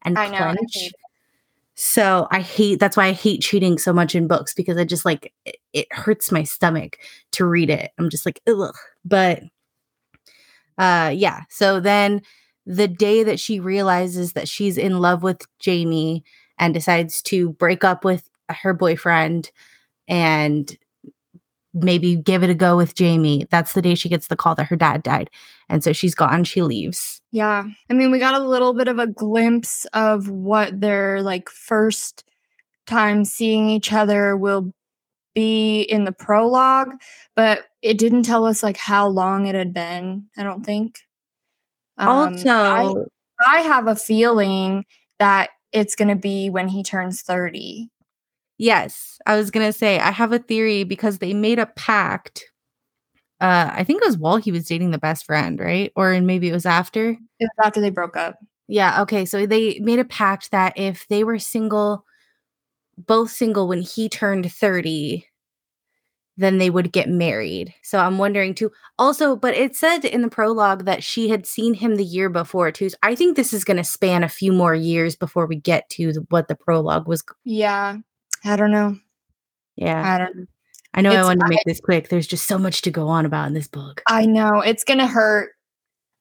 and 0.00 0.18
I 0.18 0.28
clench. 0.28 0.74
Know, 0.74 0.88
so 1.74 2.28
I 2.30 2.40
hate 2.40 2.80
that's 2.80 2.96
why 2.96 3.08
I 3.08 3.12
hate 3.12 3.42
cheating 3.42 3.76
so 3.76 3.92
much 3.92 4.14
in 4.14 4.26
books 4.26 4.54
because 4.54 4.78
I 4.78 4.84
just 4.84 5.04
like 5.04 5.34
it, 5.44 5.56
it 5.74 5.92
hurts 5.92 6.32
my 6.32 6.44
stomach 6.44 6.96
to 7.32 7.44
read 7.44 7.68
it. 7.68 7.90
I'm 7.98 8.08
just 8.08 8.24
like, 8.24 8.40
ugh. 8.46 8.74
But 9.04 9.42
uh 10.78 11.12
yeah. 11.14 11.42
So 11.50 11.78
then 11.78 12.22
the 12.66 12.88
day 12.88 13.22
that 13.22 13.40
she 13.40 13.60
realizes 13.60 14.32
that 14.34 14.48
she's 14.48 14.78
in 14.78 14.98
love 14.98 15.22
with 15.22 15.46
Jamie 15.58 16.24
and 16.58 16.74
decides 16.74 17.22
to 17.22 17.50
break 17.54 17.84
up 17.84 18.04
with 18.04 18.28
her 18.48 18.74
boyfriend 18.74 19.50
and 20.08 20.76
maybe 21.72 22.16
give 22.16 22.42
it 22.42 22.50
a 22.50 22.54
go 22.54 22.76
with 22.76 22.94
Jamie. 22.94 23.46
That's 23.50 23.72
the 23.72 23.82
day 23.82 23.94
she 23.94 24.08
gets 24.08 24.26
the 24.26 24.36
call 24.36 24.54
that 24.56 24.66
her 24.66 24.76
dad 24.76 25.02
died. 25.02 25.30
And 25.68 25.84
so 25.84 25.92
she's 25.92 26.14
gone, 26.14 26.44
she 26.44 26.62
leaves. 26.62 27.20
Yeah. 27.30 27.64
I 27.88 27.92
mean, 27.92 28.10
we 28.10 28.18
got 28.18 28.40
a 28.40 28.44
little 28.44 28.74
bit 28.74 28.88
of 28.88 28.98
a 28.98 29.06
glimpse 29.06 29.84
of 29.92 30.28
what 30.28 30.80
their 30.80 31.22
like 31.22 31.48
first 31.48 32.24
time 32.86 33.24
seeing 33.24 33.70
each 33.70 33.92
other 33.92 34.36
will 34.36 34.72
be 35.34 35.82
in 35.82 36.04
the 36.04 36.12
prologue, 36.12 36.90
but 37.36 37.66
it 37.82 37.98
didn't 37.98 38.24
tell 38.24 38.44
us 38.44 38.64
like 38.64 38.76
how 38.76 39.06
long 39.06 39.46
it 39.46 39.54
had 39.54 39.72
been, 39.72 40.26
I 40.36 40.42
don't 40.42 40.66
think. 40.66 40.98
Um, 42.00 42.08
also, 42.08 42.48
I, 42.48 42.92
I 43.46 43.60
have 43.60 43.86
a 43.86 43.94
feeling 43.94 44.84
that 45.18 45.50
it's 45.72 45.94
going 45.94 46.08
to 46.08 46.16
be 46.16 46.50
when 46.50 46.68
he 46.68 46.82
turns 46.82 47.22
30. 47.22 47.90
Yes, 48.60 49.18
I 49.24 49.38
was 49.38 49.50
gonna 49.50 49.72
say 49.72 49.98
I 49.98 50.10
have 50.10 50.34
a 50.34 50.38
theory 50.38 50.84
because 50.84 51.16
they 51.16 51.32
made 51.32 51.58
a 51.58 51.64
pact. 51.64 52.44
Uh, 53.40 53.70
I 53.72 53.84
think 53.84 54.02
it 54.02 54.06
was 54.06 54.18
while 54.18 54.36
he 54.36 54.52
was 54.52 54.66
dating 54.66 54.90
the 54.90 54.98
best 54.98 55.24
friend, 55.24 55.58
right? 55.58 55.90
Or 55.96 56.20
maybe 56.20 56.50
it 56.50 56.52
was 56.52 56.66
after. 56.66 57.08
It 57.08 57.18
was 57.40 57.64
after 57.64 57.80
they 57.80 57.88
broke 57.88 58.18
up. 58.18 58.34
Yeah. 58.68 59.00
Okay. 59.00 59.24
So 59.24 59.46
they 59.46 59.78
made 59.78 59.98
a 59.98 60.04
pact 60.04 60.50
that 60.50 60.74
if 60.76 61.08
they 61.08 61.24
were 61.24 61.38
single, 61.38 62.04
both 62.98 63.30
single 63.30 63.66
when 63.66 63.80
he 63.80 64.10
turned 64.10 64.52
thirty, 64.52 65.26
then 66.40 66.58
they 66.58 66.70
would 66.70 66.92
get 66.92 67.08
married. 67.08 67.74
So 67.82 67.98
I'm 67.98 68.18
wondering 68.18 68.54
too. 68.54 68.72
Also, 68.98 69.36
but 69.36 69.54
it 69.54 69.76
said 69.76 70.04
in 70.04 70.22
the 70.22 70.28
prologue 70.28 70.86
that 70.86 71.04
she 71.04 71.28
had 71.28 71.46
seen 71.46 71.74
him 71.74 71.96
the 71.96 72.04
year 72.04 72.30
before 72.30 72.72
too. 72.72 72.88
So 72.88 72.96
I 73.02 73.14
think 73.14 73.36
this 73.36 73.52
is 73.52 73.62
going 73.62 73.76
to 73.76 73.84
span 73.84 74.24
a 74.24 74.28
few 74.28 74.52
more 74.52 74.74
years 74.74 75.16
before 75.16 75.46
we 75.46 75.56
get 75.56 75.88
to 75.90 76.12
what 76.30 76.48
the 76.48 76.54
prologue 76.54 77.06
was. 77.06 77.22
Yeah. 77.44 77.98
I 78.44 78.56
don't 78.56 78.70
know. 78.70 78.96
Yeah. 79.76 80.14
I 80.14 80.18
don't 80.18 80.48
I 80.94 81.02
know 81.02 81.10
it's, 81.10 81.18
I 81.18 81.24
wanted 81.24 81.40
to 81.40 81.48
make 81.48 81.58
I, 81.58 81.62
this 81.66 81.80
quick. 81.80 82.08
There's 82.08 82.26
just 82.26 82.48
so 82.48 82.58
much 82.58 82.82
to 82.82 82.90
go 82.90 83.08
on 83.08 83.26
about 83.26 83.46
in 83.46 83.54
this 83.54 83.68
book. 83.68 84.02
I 84.08 84.26
know. 84.26 84.60
It's 84.60 84.82
going 84.82 84.98
to 84.98 85.06
hurt. 85.06 85.52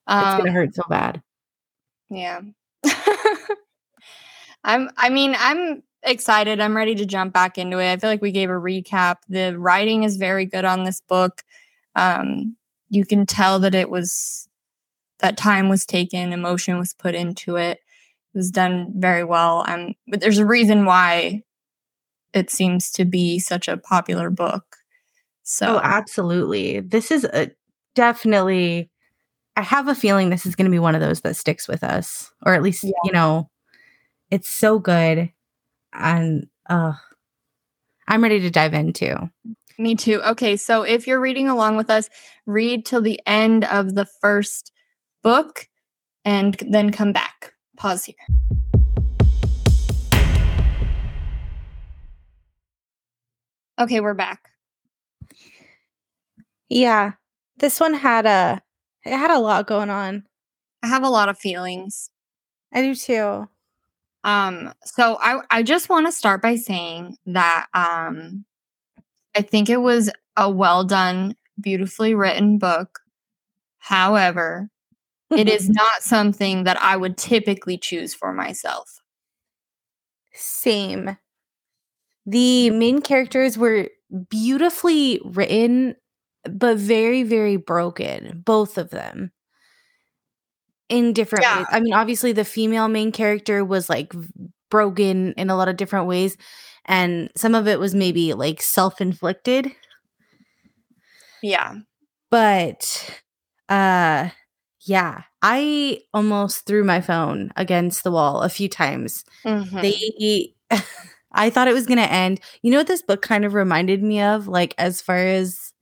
Um, 0.06 0.24
it's 0.26 0.38
going 0.38 0.46
to 0.46 0.52
hurt 0.52 0.76
so 0.76 0.84
bad. 0.90 1.24
Yeah. 2.10 2.42
I'm 4.64 4.90
I 4.98 5.10
mean, 5.10 5.36
I'm 5.40 5.82
excited. 6.04 6.60
I'm 6.60 6.76
ready 6.76 6.96
to 6.96 7.06
jump 7.06 7.34
back 7.34 7.58
into 7.58 7.80
it. 7.80 7.92
I 7.92 7.98
feel 7.98 8.10
like 8.10 8.22
we 8.22 8.32
gave 8.32 8.50
a 8.50 8.54
recap. 8.54 9.18
The 9.28 9.58
writing 9.58 10.04
is 10.04 10.18
very 10.18 10.46
good 10.46 10.66
on 10.66 10.84
this 10.84 11.02
book. 11.02 11.44
Um, 11.96 12.56
you 12.90 13.06
can 13.06 13.26
tell 13.26 13.60
that 13.60 13.76
it 13.76 13.90
was 13.90 14.48
that 15.20 15.38
time 15.38 15.70
was 15.70 15.86
taken, 15.86 16.32
emotion 16.34 16.78
was 16.78 16.94
put 16.94 17.14
into 17.14 17.58
it. 17.58 17.80
It 18.34 18.38
was 18.38 18.52
done 18.52 18.94
very 18.96 19.24
well. 19.24 19.66
Um, 19.68 19.94
but 20.08 20.22
there's 20.22 20.38
a 20.38 20.46
reason 20.46 20.86
why 20.86 21.44
it 22.34 22.50
seems 22.50 22.92
to 22.92 23.06
be 23.06 23.40
such 23.40 23.68
a 23.68 23.78
popular 23.78 24.30
book. 24.30 24.78
So 25.44 25.76
oh, 25.76 25.82
absolutely. 25.84 26.80
This 26.80 27.12
is 27.12 27.26
a 27.26 27.52
definitely 27.96 28.90
I 29.56 29.62
have 29.62 29.90
a 29.90 29.96
feeling 29.96 30.30
this 30.30 30.46
is 30.46 30.56
going 30.56 30.66
to 30.66 30.72
be 30.72 30.80
one 30.80 30.96
of 30.96 31.02
those 31.02 31.22
that 31.22 31.36
sticks 31.36 31.68
with 31.68 31.84
us 31.84 32.32
or 32.46 32.54
at 32.54 32.64
least, 32.64 32.84
yeah. 32.84 32.92
you 33.04 33.12
know, 33.12 33.50
it's 34.32 34.48
so 34.48 34.80
good 34.80 35.32
and 35.94 36.48
uh 36.70 36.94
I'm 38.08 38.24
ready 38.24 38.40
to 38.40 38.50
dive 38.50 38.74
into. 38.74 39.30
Me 39.78 39.96
too. 39.96 40.22
Okay, 40.22 40.58
so 40.58 40.82
if 40.82 41.08
you're 41.08 41.22
reading 41.22 41.48
along 41.48 41.78
with 41.78 41.90
us, 41.90 42.10
read 42.46 42.86
till 42.86 43.02
the 43.02 43.22
end 43.26 43.64
of 43.66 43.96
the 43.96 44.06
first 44.06 44.72
book 45.24 45.68
and 46.26 46.56
then 46.70 46.92
come 46.92 47.14
back. 47.14 47.54
Pause 47.78 48.06
here. 48.06 48.16
Okay, 53.80 54.02
we're 54.02 54.14
back. 54.14 54.50
Yeah. 56.68 57.14
This 57.58 57.80
one 57.80 57.94
had 57.94 58.26
a 58.26 58.62
it 59.06 59.18
had 59.18 59.32
a 59.32 59.40
lot 59.40 59.68
going 59.68 59.90
on. 59.90 60.26
I 60.84 60.88
have 60.88 61.04
a 61.04 61.10
lot 61.10 61.30
of 61.30 61.38
feelings. 61.38 62.10
I 62.74 62.82
do 62.82 62.96
too. 62.96 63.48
Um 64.24 64.74
so 64.86 65.18
I 65.22 65.42
I 65.50 65.64
just 65.64 65.90
want 65.90 66.08
to 66.08 66.12
start 66.12 66.42
by 66.42 66.56
saying 66.56 67.18
that 67.28 67.68
um 67.74 68.46
I 69.36 69.42
think 69.42 69.70
it 69.70 69.78
was 69.78 70.10
a 70.38 70.50
well 70.50 70.84
done, 70.84 71.36
beautifully 71.62 72.16
written 72.16 72.58
book. 72.58 73.00
However, 73.80 74.70
it 75.32 75.50
is 75.50 75.70
not 75.72 76.02
something 76.04 76.66
that 76.66 76.82
I 76.82 76.98
would 76.98 77.18
typically 77.18 77.78
choose 77.78 78.14
for 78.14 78.34
myself. 78.34 79.02
Same 80.34 81.18
the 82.26 82.70
main 82.72 83.02
characters 83.02 83.58
were 83.58 83.90
beautifully 84.30 85.20
written 85.26 85.96
but 86.50 86.78
very 86.78 87.24
very 87.24 87.58
broken 87.58 88.42
both 88.46 88.78
of 88.78 88.90
them 88.92 89.32
in 90.90 91.14
different 91.14 91.44
yeah. 91.44 91.60
ways 91.60 91.68
i 91.72 91.80
mean 91.80 91.94
obviously 91.94 92.32
the 92.32 92.46
female 92.46 92.88
main 92.88 93.12
character 93.12 93.64
was 93.64 93.90
like 93.90 94.14
broken 94.70 95.34
in 95.34 95.50
a 95.50 95.56
lot 95.56 95.68
of 95.68 95.78
different 95.78 96.08
ways 96.08 96.38
and 96.86 97.30
some 97.36 97.56
of 97.56 97.68
it 97.68 97.80
was 97.80 97.96
maybe 97.96 98.34
like 98.34 98.62
self-inflicted 98.62 99.72
yeah 101.42 101.76
but 102.30 103.22
uh 103.70 104.30
yeah 104.86 105.24
i 105.42 106.00
almost 106.14 106.66
threw 106.66 106.84
my 106.84 107.02
phone 107.02 107.52
against 107.56 108.04
the 108.04 108.12
wall 108.12 108.42
a 108.42 108.50
few 108.50 108.68
times 108.68 109.24
mm-hmm. 109.46 109.82
they 109.82 110.54
I 111.32 111.50
thought 111.50 111.68
it 111.68 111.74
was 111.74 111.86
going 111.86 112.00
to 112.00 112.12
end. 112.12 112.40
You 112.62 112.72
know 112.72 112.78
what 112.78 112.88
this 112.88 113.02
book 113.02 113.22
kind 113.22 113.46
of 113.46 113.54
reminded 113.54 114.02
me 114.02 114.22
of? 114.22 114.48
Like, 114.48 114.74
as 114.78 115.02
far 115.02 115.18
as 115.18 115.74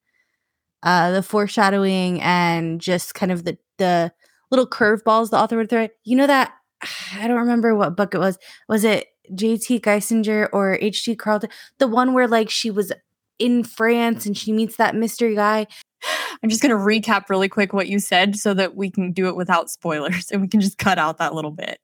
uh, 0.84 1.12
the 1.12 1.24
foreshadowing 1.24 2.22
and 2.22 2.82
just 2.82 3.14
kind 3.14 3.32
of 3.32 3.44
the, 3.46 3.58
the 3.78 4.12
little 4.52 4.68
curveballs 4.68 5.30
the 5.30 5.38
author 5.38 5.58
would 5.58 5.70
throw. 5.70 5.88
You 6.04 6.16
know 6.16 6.28
that? 6.28 6.54
I 7.14 7.28
don't 7.28 7.38
remember 7.40 7.76
what 7.76 7.96
book 7.96 8.14
it 8.14 8.20
was. 8.20 8.38
Was 8.68 8.84
it 8.84 9.08
J.T. 9.34 9.80
Geissinger 9.80 10.50
or 10.54 10.78
H.D. 10.80 11.16
Carlton? 11.16 11.50
The 11.80 11.88
one 11.88 12.14
where, 12.14 12.28
like, 12.28 12.50
she 12.50 12.72
was 12.72 12.92
in 13.40 13.64
France 13.64 14.26
and 14.26 14.38
she 14.38 14.52
meets 14.52 14.78
that 14.78 14.96
mystery 14.96 15.36
guy. 15.36 15.68
I'm 16.44 16.50
just 16.50 16.62
going 16.62 16.72
to 16.72 16.78
recap 16.78 17.30
really 17.30 17.50
quick 17.50 17.74
what 17.74 17.88
you 17.88 18.00
said 18.00 18.36
so 18.36 18.54
that 18.54 18.76
we 18.76 18.92
can 18.92 19.12
do 19.12 19.28
it 19.28 19.36
without 19.36 19.70
spoilers 19.70 20.30
and 20.32 20.42
we 20.42 20.48
can 20.48 20.62
just 20.62 20.78
cut 20.78 20.98
out 20.98 21.18
that 21.18 21.34
little 21.34 21.52
bit. 21.52 21.80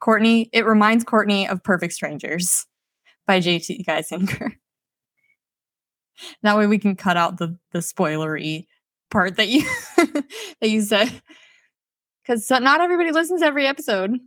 Courtney, 0.00 0.48
it 0.52 0.64
reminds 0.64 1.04
Courtney 1.04 1.48
of 1.48 1.62
Perfect 1.62 1.92
Strangers 1.92 2.66
by 3.26 3.40
JT 3.40 3.84
Geissinger. 3.84 4.52
that 6.42 6.56
way 6.56 6.66
we 6.66 6.78
can 6.78 6.96
cut 6.96 7.16
out 7.16 7.38
the 7.38 7.56
the 7.72 7.80
spoilery 7.80 8.66
part 9.10 9.36
that 9.36 9.48
you 9.48 9.64
that 9.96 10.68
you 10.68 10.80
said 10.82 11.10
because 12.28 12.50
not 12.50 12.80
everybody 12.80 13.10
listens 13.10 13.42
every 13.42 13.66
episode. 13.66 14.18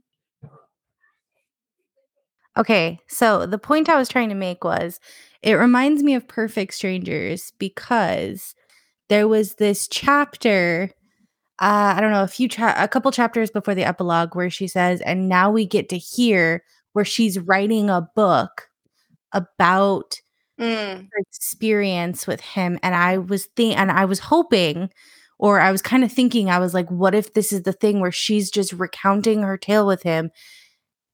Okay, 2.58 3.00
so 3.08 3.46
the 3.46 3.60
point 3.60 3.88
I 3.88 3.98
was 3.98 4.10
trying 4.10 4.30
to 4.30 4.36
make 4.36 4.64
was 4.64 5.00
it 5.42 5.54
reminds 5.54 6.04
me 6.04 6.16
of 6.16 6.28
Perfect 6.28 6.74
Strangers 6.74 7.54
because 7.60 8.56
there 9.10 9.28
was 9.28 9.56
this 9.56 9.88
chapter 9.88 10.92
uh, 11.60 11.94
I 11.96 12.02
don't 12.02 12.12
know, 12.12 12.24
a 12.24 12.28
few 12.28 12.50
cha- 12.50 12.76
a 12.76 12.88
couple 12.88 13.12
chapters 13.12 13.52
before 13.52 13.76
the 13.76 13.84
epilogue 13.84 14.36
where 14.36 14.50
she 14.50 14.68
says, 14.68 15.00
and 15.02 15.30
now 15.30 15.52
we 15.52 15.64
get 15.68 15.90
to 15.90 15.98
hear 15.98 16.64
where 16.94 17.06
she's 17.06 17.38
writing 17.38 17.88
a 17.88 18.10
book 18.16 18.68
about 19.32 20.20
mm. 20.60 20.98
her 21.04 21.20
experience 21.30 22.28
with 22.28 22.42
him 22.42 22.78
and 22.84 22.94
i 22.96 23.18
was 23.18 23.46
think 23.56 23.78
and 23.78 23.92
i 23.92 24.06
was 24.06 24.20
hoping 24.20 24.90
Or 25.42 25.60
I 25.60 25.72
was 25.72 25.82
kind 25.82 26.06
of 26.06 26.12
thinking, 26.14 26.50
I 26.52 26.60
was 26.60 26.74
like, 26.76 26.90
what 26.90 27.16
if 27.16 27.34
this 27.34 27.52
is 27.52 27.64
the 27.64 27.74
thing 27.74 28.00
where 28.00 28.12
she's 28.14 28.52
just 28.52 28.74
recounting 28.74 29.42
her 29.44 29.58
tale 29.58 29.88
with 29.88 30.04
him 30.04 30.32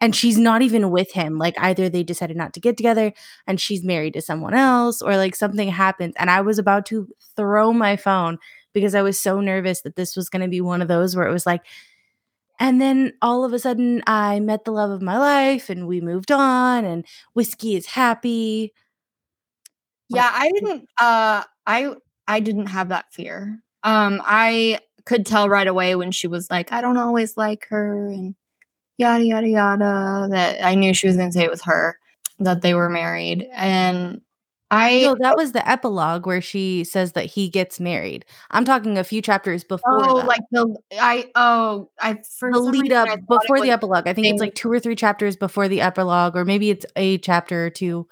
and 0.01 0.15
she's 0.15 0.37
not 0.37 0.61
even 0.61 0.91
with 0.91 1.13
him? 1.13 1.39
Like, 1.39 1.55
either 1.59 1.89
they 1.89 2.03
decided 2.03 2.37
not 2.37 2.53
to 2.55 2.59
get 2.59 2.77
together 2.77 3.13
and 3.47 3.59
she's 3.61 3.83
married 3.85 4.13
to 4.15 4.21
someone 4.21 4.53
else, 4.53 5.01
or 5.01 5.17
like 5.17 5.35
something 5.35 5.69
happens. 5.69 6.15
And 6.19 6.29
I 6.29 6.41
was 6.41 6.59
about 6.59 6.85
to 6.87 7.07
throw 7.37 7.73
my 7.73 7.97
phone 7.97 8.37
because 8.73 8.95
I 8.95 9.01
was 9.01 9.19
so 9.19 9.41
nervous 9.41 9.81
that 9.81 9.95
this 9.95 10.15
was 10.15 10.29
going 10.29 10.43
to 10.43 10.49
be 10.49 10.61
one 10.61 10.81
of 10.83 10.89
those 10.89 11.15
where 11.15 11.27
it 11.27 11.33
was 11.33 11.45
like, 11.47 11.63
and 12.59 12.81
then 12.81 13.13
all 13.21 13.45
of 13.45 13.53
a 13.53 13.59
sudden 13.59 14.03
I 14.07 14.39
met 14.39 14.65
the 14.65 14.71
love 14.71 14.91
of 14.91 15.01
my 15.01 15.17
life 15.17 15.69
and 15.69 15.87
we 15.87 16.01
moved 16.01 16.31
on 16.31 16.85
and 16.85 17.05
whiskey 17.33 17.75
is 17.75 17.85
happy. 17.87 18.73
Yeah, 20.09 20.29
I 20.33 20.51
didn't 20.51 20.89
uh 20.99 21.43
I 21.65 21.95
I 22.27 22.39
didn't 22.39 22.67
have 22.67 22.89
that 22.89 23.11
fear. 23.13 23.61
Um 23.83 24.21
I 24.25 24.79
could 25.05 25.25
tell 25.25 25.49
right 25.49 25.67
away 25.67 25.95
when 25.95 26.11
she 26.11 26.27
was 26.27 26.49
like, 26.49 26.71
I 26.71 26.81
don't 26.81 26.97
always 26.97 27.37
like 27.37 27.65
her 27.69 28.07
and 28.07 28.35
yada 28.97 29.23
yada 29.23 29.47
yada 29.47 30.27
that 30.31 30.63
I 30.63 30.75
knew 30.75 30.93
she 30.93 31.07
was 31.07 31.17
gonna 31.17 31.31
say 31.31 31.43
it 31.43 31.51
was 31.51 31.63
her 31.63 31.97
that 32.39 32.61
they 32.61 32.73
were 32.73 32.89
married. 32.89 33.47
And 33.53 34.21
I 34.69 35.01
No, 35.01 35.15
that 35.21 35.37
was 35.37 35.53
the 35.53 35.67
epilogue 35.67 36.25
where 36.25 36.41
she 36.41 36.83
says 36.83 37.13
that 37.13 37.25
he 37.25 37.47
gets 37.47 37.79
married. 37.79 38.25
I'm 38.51 38.65
talking 38.65 38.97
a 38.97 39.03
few 39.03 39.21
chapters 39.21 39.63
before 39.63 40.09
Oh, 40.09 40.17
that. 40.17 40.27
like 40.27 40.41
the 40.51 40.75
I 40.99 41.31
oh 41.35 41.89
I 41.99 42.19
for 42.37 42.51
the 42.51 42.59
lead 42.59 42.91
up 42.91 43.07
before 43.27 43.61
the 43.61 43.71
epilogue. 43.71 44.07
I 44.07 44.13
think 44.13 44.27
it's 44.27 44.41
like 44.41 44.55
two 44.55 44.71
or 44.71 44.79
three 44.79 44.95
chapters 44.95 45.37
before 45.37 45.67
the 45.67 45.81
epilogue, 45.81 46.35
or 46.35 46.43
maybe 46.43 46.69
it's 46.69 46.85
a 46.95 47.17
chapter 47.19 47.65
or 47.65 47.69
two 47.69 48.07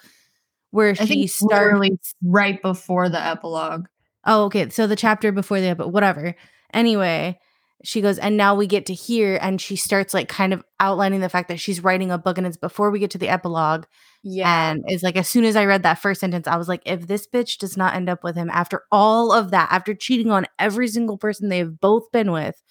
where 0.71 0.95
I 0.99 1.05
she 1.05 1.27
starts. 1.27 2.15
right 2.23 2.61
before 2.61 3.09
the 3.09 3.21
epilogue. 3.21 3.87
Oh, 4.25 4.45
okay. 4.45 4.69
So 4.69 4.87
the 4.87 4.95
chapter 4.95 5.31
before 5.31 5.61
the 5.61 5.75
but 5.75 5.91
whatever. 5.91 6.35
Anyway, 6.73 7.39
she 7.83 8.01
goes, 8.01 8.17
and 8.17 8.37
now 8.37 8.55
we 8.55 8.67
get 8.67 8.87
to 8.87 8.93
hear, 8.93 9.37
and 9.41 9.61
she 9.61 9.75
starts 9.75 10.13
like 10.13 10.27
kind 10.27 10.53
of 10.53 10.63
outlining 10.79 11.21
the 11.21 11.29
fact 11.29 11.49
that 11.49 11.59
she's 11.59 11.83
writing 11.83 12.11
a 12.11 12.17
book, 12.17 12.37
and 12.37 12.47
it's 12.47 12.57
before 12.57 12.89
we 12.89 12.99
get 12.99 13.11
to 13.11 13.17
the 13.17 13.29
epilogue. 13.29 13.85
Yeah. 14.23 14.71
And 14.71 14.83
it's 14.87 15.03
like 15.03 15.17
as 15.17 15.29
soon 15.29 15.45
as 15.45 15.55
I 15.55 15.65
read 15.65 15.83
that 15.83 15.99
first 15.99 16.19
sentence, 16.19 16.47
I 16.47 16.57
was 16.57 16.67
like, 16.67 16.81
if 16.85 17.07
this 17.07 17.27
bitch 17.27 17.59
does 17.59 17.77
not 17.77 17.93
end 17.93 18.09
up 18.09 18.23
with 18.23 18.35
him 18.35 18.49
after 18.49 18.83
all 18.91 19.31
of 19.31 19.51
that, 19.51 19.71
after 19.71 19.93
cheating 19.93 20.31
on 20.31 20.47
every 20.57 20.87
single 20.87 21.17
person 21.17 21.49
they've 21.49 21.79
both 21.79 22.11
been 22.11 22.31
with, 22.31 22.61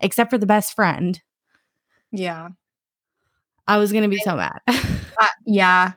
except 0.00 0.30
for 0.30 0.38
the 0.38 0.46
best 0.46 0.74
friend, 0.74 1.22
yeah. 2.10 2.48
I 3.66 3.78
was 3.78 3.92
gonna 3.92 4.08
be 4.08 4.18
so 4.18 4.36
mad. 4.36 4.60
Uh, 5.20 5.26
yeah. 5.44 5.94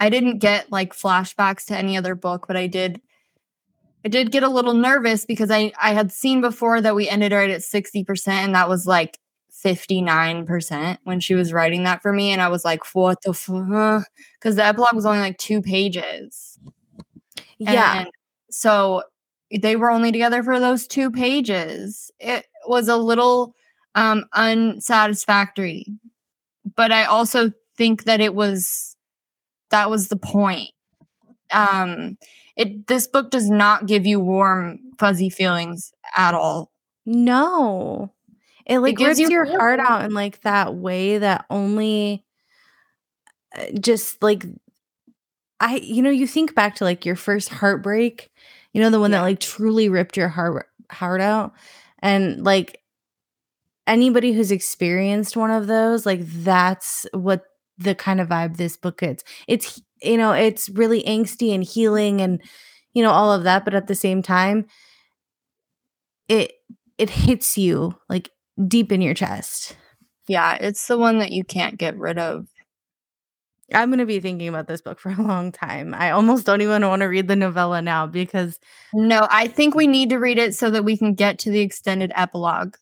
I 0.00 0.08
didn't 0.08 0.38
get 0.38 0.72
like 0.72 0.94
flashbacks 0.94 1.66
to 1.66 1.76
any 1.76 1.98
other 1.98 2.14
book, 2.14 2.46
but 2.48 2.56
I 2.56 2.68
did 2.68 3.02
I 4.04 4.08
did 4.08 4.32
get 4.32 4.42
a 4.42 4.48
little 4.48 4.74
nervous 4.74 5.24
because 5.24 5.50
I 5.50 5.72
I 5.80 5.92
had 5.94 6.12
seen 6.12 6.40
before 6.40 6.80
that 6.80 6.94
we 6.94 7.08
ended 7.08 7.32
right 7.32 7.50
at 7.50 7.62
60% 7.62 8.28
and 8.28 8.54
that 8.54 8.68
was 8.68 8.86
like 8.86 9.18
59% 9.64 10.98
when 11.04 11.20
she 11.20 11.34
was 11.34 11.52
writing 11.52 11.84
that 11.84 12.02
for 12.02 12.12
me 12.12 12.30
and 12.32 12.42
I 12.42 12.48
was 12.48 12.64
like 12.64 12.82
what 12.94 13.22
the 13.22 13.32
fuck 13.32 14.04
cuz 14.40 14.56
the 14.56 14.64
epilogue 14.64 14.94
was 14.94 15.06
only 15.06 15.20
like 15.20 15.38
2 15.38 15.62
pages. 15.62 16.58
yeah. 17.58 18.00
And 18.00 18.08
so 18.50 19.02
they 19.60 19.76
were 19.76 19.90
only 19.90 20.12
together 20.12 20.42
for 20.42 20.58
those 20.58 20.86
2 20.86 21.10
pages. 21.10 22.10
It 22.20 22.46
was 22.66 22.88
a 22.88 22.96
little 22.96 23.54
um 23.94 24.24
unsatisfactory. 24.34 25.86
But 26.76 26.92
I 26.92 27.04
also 27.04 27.52
think 27.76 28.04
that 28.04 28.20
it 28.20 28.34
was 28.34 28.96
that 29.70 29.90
was 29.90 30.08
the 30.08 30.16
point. 30.16 30.70
Um 31.50 32.18
it 32.56 32.86
this 32.86 33.06
book 33.06 33.30
does 33.30 33.48
not 33.48 33.86
give 33.86 34.06
you 34.06 34.20
warm 34.20 34.78
fuzzy 34.98 35.30
feelings 35.30 35.92
at 36.16 36.34
all. 36.34 36.70
No. 37.06 38.12
It 38.66 38.78
like 38.78 38.96
gives 38.96 39.18
rips 39.18 39.30
you 39.30 39.30
your 39.30 39.44
heart 39.44 39.80
out 39.80 40.04
in 40.04 40.14
like 40.14 40.42
that 40.42 40.74
way 40.74 41.18
that 41.18 41.46
only 41.50 42.24
uh, 43.56 43.64
just 43.80 44.22
like 44.22 44.44
I 45.60 45.76
you 45.76 46.02
know 46.02 46.10
you 46.10 46.26
think 46.26 46.54
back 46.54 46.76
to 46.76 46.84
like 46.84 47.04
your 47.04 47.16
first 47.16 47.48
heartbreak, 47.48 48.30
you 48.72 48.80
know 48.80 48.90
the 48.90 49.00
one 49.00 49.10
that 49.12 49.22
like 49.22 49.40
truly 49.40 49.88
ripped 49.88 50.16
your 50.16 50.28
heart 50.28 50.68
heart 50.90 51.20
out 51.20 51.52
and 52.00 52.44
like 52.44 52.80
anybody 53.86 54.32
who's 54.32 54.52
experienced 54.52 55.36
one 55.36 55.50
of 55.50 55.66
those 55.66 56.06
like 56.06 56.20
that's 56.22 57.06
what 57.12 57.42
the 57.82 57.94
kind 57.94 58.20
of 58.20 58.28
vibe 58.28 58.56
this 58.56 58.76
book 58.76 59.02
is. 59.02 59.18
It's 59.48 59.80
you 60.02 60.16
know 60.16 60.32
it's 60.32 60.68
really 60.70 61.02
angsty 61.04 61.54
and 61.54 61.64
healing 61.64 62.20
and 62.20 62.42
you 62.94 63.02
know 63.02 63.10
all 63.10 63.32
of 63.32 63.44
that 63.44 63.64
but 63.64 63.74
at 63.74 63.86
the 63.86 63.94
same 63.94 64.22
time 64.22 64.66
it 66.28 66.52
it 66.98 67.10
hits 67.10 67.56
you 67.58 67.94
like 68.08 68.30
deep 68.68 68.92
in 68.92 69.00
your 69.02 69.14
chest. 69.14 69.76
Yeah, 70.28 70.54
it's 70.60 70.86
the 70.86 70.98
one 70.98 71.18
that 71.18 71.32
you 71.32 71.44
can't 71.44 71.78
get 71.78 71.96
rid 71.98 72.18
of. 72.18 72.46
I'm 73.74 73.88
going 73.88 74.00
to 74.00 74.06
be 74.06 74.20
thinking 74.20 74.48
about 74.48 74.68
this 74.68 74.82
book 74.82 75.00
for 75.00 75.10
a 75.10 75.22
long 75.22 75.50
time. 75.50 75.94
I 75.94 76.10
almost 76.10 76.44
don't 76.44 76.60
even 76.60 76.86
want 76.86 77.00
to 77.00 77.06
read 77.06 77.28
the 77.28 77.36
novella 77.36 77.80
now 77.80 78.06
because 78.06 78.58
No, 78.92 79.26
I 79.30 79.48
think 79.48 79.74
we 79.74 79.86
need 79.86 80.10
to 80.10 80.18
read 80.18 80.38
it 80.38 80.54
so 80.54 80.70
that 80.70 80.84
we 80.84 80.96
can 80.96 81.14
get 81.14 81.38
to 81.40 81.50
the 81.50 81.60
extended 81.60 82.12
epilogue 82.14 82.76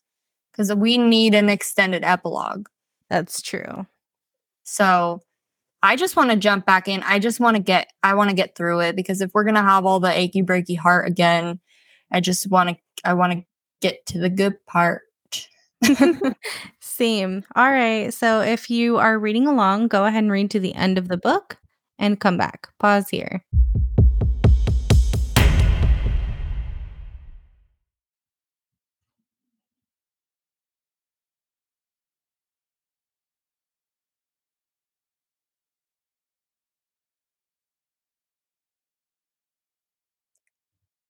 cuz 0.53 0.73
we 0.73 0.97
need 0.97 1.33
an 1.35 1.49
extended 1.49 2.03
epilogue. 2.03 2.67
that's 3.09 3.41
true. 3.41 3.85
So 4.63 5.21
I 5.83 5.95
just 5.95 6.15
want 6.15 6.31
to 6.31 6.37
jump 6.37 6.65
back 6.65 6.87
in. 6.87 7.01
I 7.03 7.19
just 7.19 7.39
want 7.39 7.57
to 7.57 7.63
get 7.63 7.91
I 8.03 8.13
want 8.13 8.29
to 8.29 8.35
get 8.35 8.55
through 8.55 8.81
it 8.81 8.95
because 8.95 9.21
if 9.21 9.31
we're 9.33 9.43
going 9.43 9.55
to 9.55 9.61
have 9.61 9.85
all 9.85 9.99
the 9.99 10.15
achy 10.15 10.43
breaky 10.43 10.77
heart 10.77 11.07
again, 11.07 11.59
I 12.11 12.19
just 12.19 12.49
want 12.49 12.69
to 12.69 12.75
I 13.03 13.13
want 13.13 13.33
to 13.33 13.43
get 13.81 14.05
to 14.07 14.19
the 14.19 14.29
good 14.29 14.63
part. 14.65 15.01
Same. 16.79 17.43
All 17.55 17.71
right. 17.71 18.13
So 18.13 18.41
if 18.41 18.69
you 18.69 18.97
are 18.97 19.17
reading 19.17 19.47
along, 19.47 19.87
go 19.87 20.05
ahead 20.05 20.23
and 20.23 20.31
read 20.31 20.51
to 20.51 20.59
the 20.59 20.75
end 20.75 20.97
of 20.97 21.07
the 21.07 21.17
book 21.17 21.57
and 21.97 22.19
come 22.19 22.37
back. 22.37 22.67
Pause 22.79 23.09
here. 23.09 23.45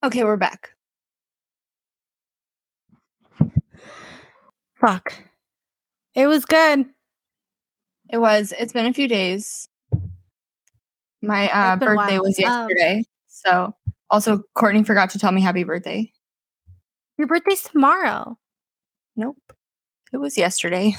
Okay, 0.03 0.23
we're 0.23 0.37
back. 0.37 0.71
Fuck. 4.79 5.13
It 6.15 6.27
was 6.27 6.45
good. 6.45 6.85
It 8.09 8.17
was 8.17 8.53
it's 8.57 8.73
been 8.73 8.87
a 8.87 8.93
few 8.93 9.07
days. 9.07 9.69
My 11.21 11.49
uh, 11.49 11.75
It's 11.75 11.79
been 11.79 11.89
a 11.89 11.95
birthday 11.95 12.19
was 12.19 12.39
Um, 12.39 12.43
yesterday. 12.43 13.03
so 13.27 13.75
also 14.09 14.41
Courtney 14.55 14.83
forgot 14.83 15.11
to 15.11 15.19
tell 15.19 15.31
me 15.31 15.41
happy 15.41 15.63
birthday. 15.63 16.11
Your 17.17 17.27
birthday's 17.27 17.61
tomorrow. 17.63 18.37
Nope. 19.15 19.37
It 20.11 20.17
was 20.17 20.37
yesterday. 20.37 20.97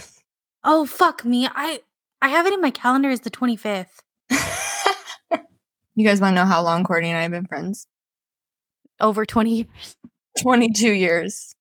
Oh 0.65 0.87
fuck 0.87 1.25
me. 1.25 1.49
I 1.53 1.81
I 2.23 2.29
have 2.29 2.47
it 2.47 2.53
in 2.55 2.61
my 2.61 2.71
calendar 2.71 3.11
as 3.11 3.21
the 3.21 3.31
25th. 3.31 3.99
you 5.97 6.07
guys 6.07 6.21
want 6.21 6.37
to 6.37 6.41
know 6.41 6.47
how 6.47 6.63
long 6.63 6.85
Courtney 6.85 7.09
and 7.11 7.19
I 7.19 7.23
have 7.23 7.33
been 7.33 7.47
friends? 7.47 7.89
Over 9.01 9.25
20 9.27 9.57
years. 9.57 9.97
22 10.41 10.93
years. 10.93 11.55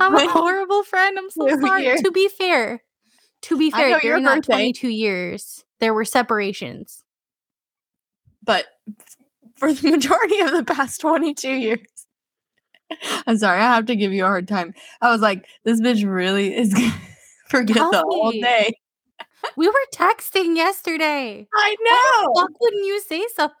I'm 0.00 0.14
a 0.14 0.28
horrible 0.30 0.82
friend. 0.84 1.18
I'm 1.18 1.30
so 1.30 1.48
sorry. 1.60 1.84
years. 1.84 2.02
To 2.02 2.10
be 2.10 2.28
fair, 2.28 2.82
to 3.42 3.58
be 3.58 3.70
fair, 3.70 3.98
during 4.00 4.24
that 4.24 4.44
22 4.44 4.88
years, 4.88 5.64
there 5.80 5.92
were 5.94 6.04
separations. 6.04 7.02
but 8.42 8.66
for 9.56 9.72
the 9.72 9.90
majority 9.90 10.40
of 10.40 10.50
the 10.52 10.64
past 10.64 11.00
22 11.00 11.48
years 11.50 11.78
i'm 13.26 13.38
sorry 13.38 13.60
i 13.60 13.62
have 13.74 13.86
to 13.86 13.94
give 13.94 14.12
you 14.12 14.24
a 14.24 14.26
hard 14.26 14.48
time 14.48 14.74
i 15.00 15.08
was 15.10 15.20
like 15.20 15.46
this 15.64 15.80
bitch 15.80 16.04
really 16.04 16.54
is 16.54 16.74
gonna 16.74 16.92
forget 17.48 17.76
the 17.76 18.02
whole 18.04 18.32
day 18.32 18.72
We 19.56 19.68
were 19.68 19.86
texting 19.94 20.56
yesterday. 20.56 21.46
i 21.54 21.76
Why 21.78 22.24
know 22.24 22.32
fuck 22.42 22.50
wouldn't 22.60 22.84
you 22.84 23.00
say 23.00 23.24
something? 23.36 23.56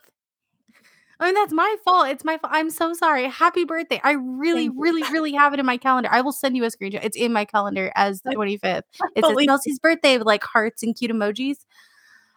I 1.20 1.26
mean, 1.26 1.34
that's 1.34 1.52
my 1.52 1.76
fault. 1.84 2.08
It's 2.08 2.24
my 2.24 2.38
fault. 2.38 2.52
I'm 2.54 2.70
so 2.70 2.92
sorry. 2.92 3.28
Happy 3.28 3.64
birthday. 3.64 4.00
I 4.02 4.12
really, 4.12 4.68
really, 4.68 5.02
really 5.12 5.32
have 5.32 5.52
it 5.54 5.60
in 5.60 5.66
my 5.66 5.76
calendar. 5.76 6.08
I 6.10 6.20
will 6.20 6.32
send 6.32 6.56
you 6.56 6.64
a 6.64 6.68
screenshot. 6.68 7.00
It's 7.04 7.16
in 7.16 7.32
my 7.32 7.44
calendar 7.44 7.92
as 7.94 8.22
the 8.22 8.30
25th. 8.30 8.82
It's 9.16 9.64
says 9.64 9.78
birthday 9.78 10.18
with 10.18 10.26
like 10.26 10.42
hearts 10.42 10.82
and 10.82 10.96
cute 10.96 11.10
emojis. 11.12 11.58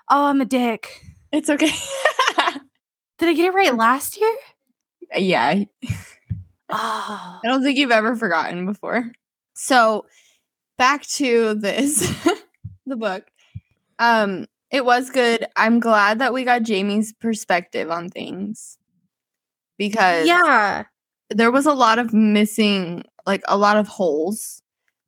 Oh, 0.10 0.26
I'm 0.26 0.42
a 0.42 0.46
dick. 0.46 1.02
it's 1.32 1.50
okay 1.50 1.66
Did 3.18 3.30
I 3.30 3.34
get 3.34 3.46
it 3.48 3.54
right 3.54 3.76
last 3.76 4.20
year? 4.20 4.36
yeah 5.16 5.64
Oh. 6.70 7.40
i 7.44 7.48
don't 7.48 7.64
think 7.64 7.78
you've 7.78 7.92
ever 7.92 8.16
forgotten 8.16 8.66
before 8.66 9.12
so 9.54 10.06
back 10.78 11.04
to 11.08 11.54
this 11.56 12.14
the 12.86 12.96
book 12.96 13.24
um 14.00 14.46
it 14.72 14.86
was 14.86 15.10
good 15.10 15.46
i'm 15.56 15.80
glad 15.80 16.20
that 16.20 16.34
we 16.34 16.44
got 16.44 16.64
jamie's 16.64 17.14
perspective 17.14 17.90
on 17.92 18.10
things 18.10 18.78
because 19.78 20.26
Yeah. 20.28 20.84
there 21.30 21.52
was 21.52 21.66
a 21.66 21.74
lot 21.74 22.00
of 22.00 22.14
missing, 22.14 23.04
like 23.26 23.44
a 23.48 23.58
lot 23.58 23.78
of 23.78 23.88
holes 23.88 24.62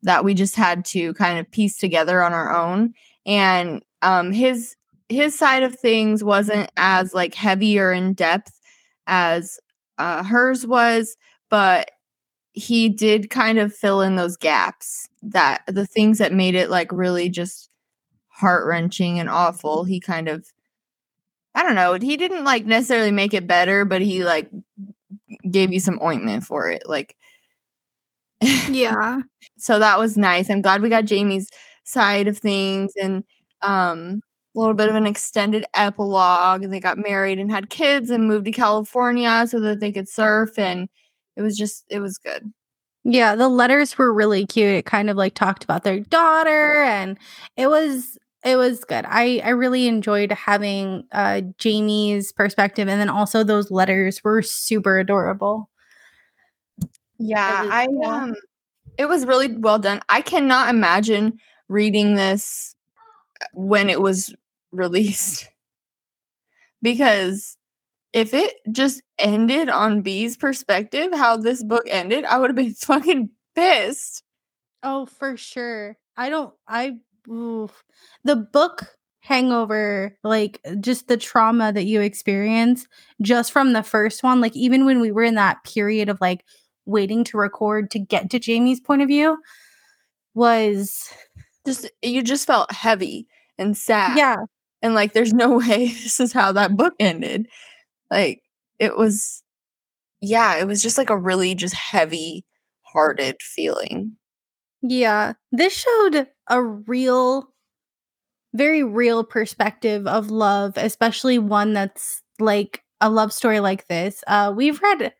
that 0.03 0.23
we 0.23 0.33
just 0.33 0.55
had 0.55 0.85
to 0.85 1.13
kind 1.15 1.39
of 1.39 1.49
piece 1.51 1.77
together 1.77 2.21
on 2.21 2.33
our 2.33 2.55
own. 2.55 2.93
And 3.25 3.83
um, 4.01 4.31
his 4.31 4.75
his 5.09 5.37
side 5.37 5.63
of 5.63 5.75
things 5.75 6.23
wasn't 6.23 6.71
as 6.77 7.13
like 7.13 7.33
heavy 7.33 7.79
or 7.79 7.91
in 7.91 8.13
depth 8.13 8.59
as 9.07 9.59
uh, 9.97 10.23
hers 10.23 10.67
was, 10.67 11.17
but 11.49 11.89
he 12.53 12.89
did 12.89 13.29
kind 13.29 13.59
of 13.59 13.73
fill 13.75 14.01
in 14.01 14.15
those 14.15 14.37
gaps 14.37 15.09
that 15.23 15.63
the 15.67 15.85
things 15.87 16.17
that 16.19 16.33
made 16.33 16.55
it 16.55 16.69
like 16.69 16.91
really 16.91 17.29
just 17.29 17.68
heart 18.39 18.65
wrenching 18.67 19.19
and 19.19 19.29
awful. 19.29 19.83
He 19.83 19.99
kind 19.99 20.27
of, 20.27 20.45
I 21.55 21.63
don't 21.63 21.75
know, 21.75 21.93
he 21.93 22.17
didn't 22.17 22.43
like 22.43 22.65
necessarily 22.65 23.11
make 23.11 23.33
it 23.33 23.47
better, 23.47 23.85
but 23.85 24.01
he 24.01 24.23
like 24.23 24.49
gave 25.49 25.73
you 25.73 25.79
some 25.79 25.99
ointment 26.01 26.43
for 26.45 26.69
it. 26.69 26.83
Like, 26.85 27.15
yeah. 28.69 29.21
so 29.57 29.79
that 29.79 29.99
was 29.99 30.17
nice. 30.17 30.49
I'm 30.49 30.61
glad 30.61 30.81
we 30.81 30.89
got 30.89 31.05
Jamie's 31.05 31.49
side 31.83 32.27
of 32.27 32.37
things 32.37 32.93
and 33.01 33.23
um 33.61 34.21
a 34.55 34.59
little 34.59 34.73
bit 34.75 34.89
of 34.89 34.95
an 34.95 35.05
extended 35.07 35.65
epilogue 35.73 36.63
and 36.63 36.73
they 36.73 36.79
got 36.79 36.97
married 36.97 37.39
and 37.39 37.51
had 37.51 37.69
kids 37.69 38.09
and 38.09 38.27
moved 38.27 38.45
to 38.45 38.51
California 38.51 39.45
so 39.47 39.59
that 39.59 39.79
they 39.79 39.91
could 39.91 40.07
surf 40.09 40.57
and 40.57 40.87
it 41.35 41.41
was 41.41 41.57
just 41.57 41.85
it 41.89 41.99
was 41.99 42.17
good. 42.17 42.51
Yeah, 43.03 43.35
the 43.35 43.49
letters 43.49 43.97
were 43.97 44.13
really 44.13 44.45
cute. 44.45 44.73
It 44.75 44.85
kind 44.85 45.09
of 45.09 45.17
like 45.17 45.33
talked 45.33 45.63
about 45.63 45.83
their 45.83 45.99
daughter 46.01 46.83
and 46.83 47.17
it 47.57 47.67
was 47.67 48.17
it 48.43 48.55
was 48.55 48.83
good. 48.85 49.05
I 49.07 49.41
I 49.43 49.49
really 49.49 49.87
enjoyed 49.87 50.31
having 50.31 51.05
uh 51.11 51.41
Jamie's 51.57 52.31
perspective 52.31 52.87
and 52.87 52.99
then 52.99 53.09
also 53.09 53.43
those 53.43 53.71
letters 53.71 54.23
were 54.23 54.41
super 54.41 54.99
adorable. 54.99 55.69
Yeah, 57.17 57.63
I 57.69 57.87
um 58.05 58.33
it 58.97 59.07
was 59.07 59.25
really 59.25 59.55
well 59.57 59.79
done. 59.79 60.01
I 60.09 60.21
cannot 60.21 60.69
imagine 60.69 61.39
reading 61.69 62.15
this 62.15 62.75
when 63.53 63.89
it 63.89 64.01
was 64.01 64.33
released. 64.71 65.49
because 66.81 67.57
if 68.13 68.33
it 68.33 68.55
just 68.71 69.01
ended 69.19 69.69
on 69.69 70.01
B's 70.01 70.37
perspective, 70.37 71.09
how 71.13 71.37
this 71.37 71.63
book 71.63 71.83
ended, 71.87 72.25
I 72.25 72.39
would 72.39 72.49
have 72.49 72.55
been 72.55 72.73
fucking 72.75 73.29
pissed. 73.55 74.23
Oh, 74.83 75.05
for 75.05 75.37
sure. 75.37 75.97
I 76.17 76.29
don't 76.29 76.53
I 76.67 76.97
oof. 77.29 77.83
the 78.23 78.35
book 78.35 78.95
hangover 79.21 80.17
like 80.23 80.59
just 80.79 81.07
the 81.07 81.17
trauma 81.17 81.71
that 81.71 81.83
you 81.83 82.01
experience 82.01 82.87
just 83.21 83.51
from 83.51 83.73
the 83.73 83.83
first 83.83 84.23
one 84.23 84.39
like 84.41 84.55
even 84.55 84.85
when 84.85 85.01
we 85.01 85.11
were 85.11 85.23
in 85.23 85.35
that 85.35 85.63
period 85.65 86.09
of 86.09 86.19
like 86.21 86.43
waiting 86.89 87.23
to 87.23 87.37
record 87.37 87.91
to 87.91 87.99
get 87.99 88.29
to 88.31 88.39
Jamie's 88.39 88.81
point 88.81 89.01
of 89.01 89.07
view 89.07 89.37
was 90.33 91.13
just 91.65 91.89
you 92.01 92.21
just 92.23 92.47
felt 92.47 92.71
heavy 92.71 93.27
and 93.57 93.77
sad. 93.77 94.17
Yeah. 94.17 94.37
And 94.81 94.95
like 94.95 95.13
there's 95.13 95.33
no 95.33 95.57
way 95.57 95.87
this 95.87 96.19
is 96.19 96.33
how 96.33 96.51
that 96.53 96.75
book 96.75 96.93
ended. 96.99 97.47
Like 98.09 98.41
it 98.79 98.97
was 98.97 99.43
yeah, 100.21 100.57
it 100.57 100.67
was 100.67 100.81
just 100.81 100.97
like 100.97 101.09
a 101.09 101.17
really 101.17 101.55
just 101.55 101.75
heavy 101.75 102.43
hearted 102.81 103.37
feeling. 103.41 104.17
Yeah. 104.81 105.33
This 105.51 105.73
showed 105.73 106.27
a 106.47 106.61
real 106.63 107.51
very 108.53 108.83
real 108.83 109.23
perspective 109.23 110.07
of 110.07 110.31
love, 110.31 110.73
especially 110.77 111.37
one 111.37 111.73
that's 111.73 112.23
like 112.39 112.83
a 113.01 113.09
love 113.09 113.31
story 113.31 113.59
like 113.59 113.87
this. 113.87 114.23
Uh 114.27 114.53
we've 114.55 114.81
read 114.81 115.13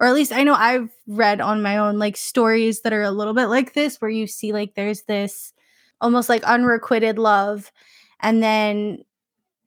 or 0.00 0.06
at 0.08 0.14
least 0.14 0.32
I 0.32 0.44
know 0.44 0.54
I've 0.54 0.90
read 1.08 1.40
on 1.40 1.62
my 1.62 1.78
own 1.78 1.98
like 1.98 2.16
stories 2.16 2.82
that 2.82 2.92
are 2.92 3.02
a 3.02 3.10
little 3.12 3.34
bit 3.34 3.46
like 3.46 3.74
this 3.74 4.00
where 4.00 4.10
you 4.10 4.26
see 4.26 4.52
like 4.52 4.74
there's 4.76 5.02
this 5.04 5.52
almost 6.00 6.28
like 6.28 6.44
unrequited 6.44 7.18
love 7.18 7.72
and 8.20 8.42
then 8.42 8.98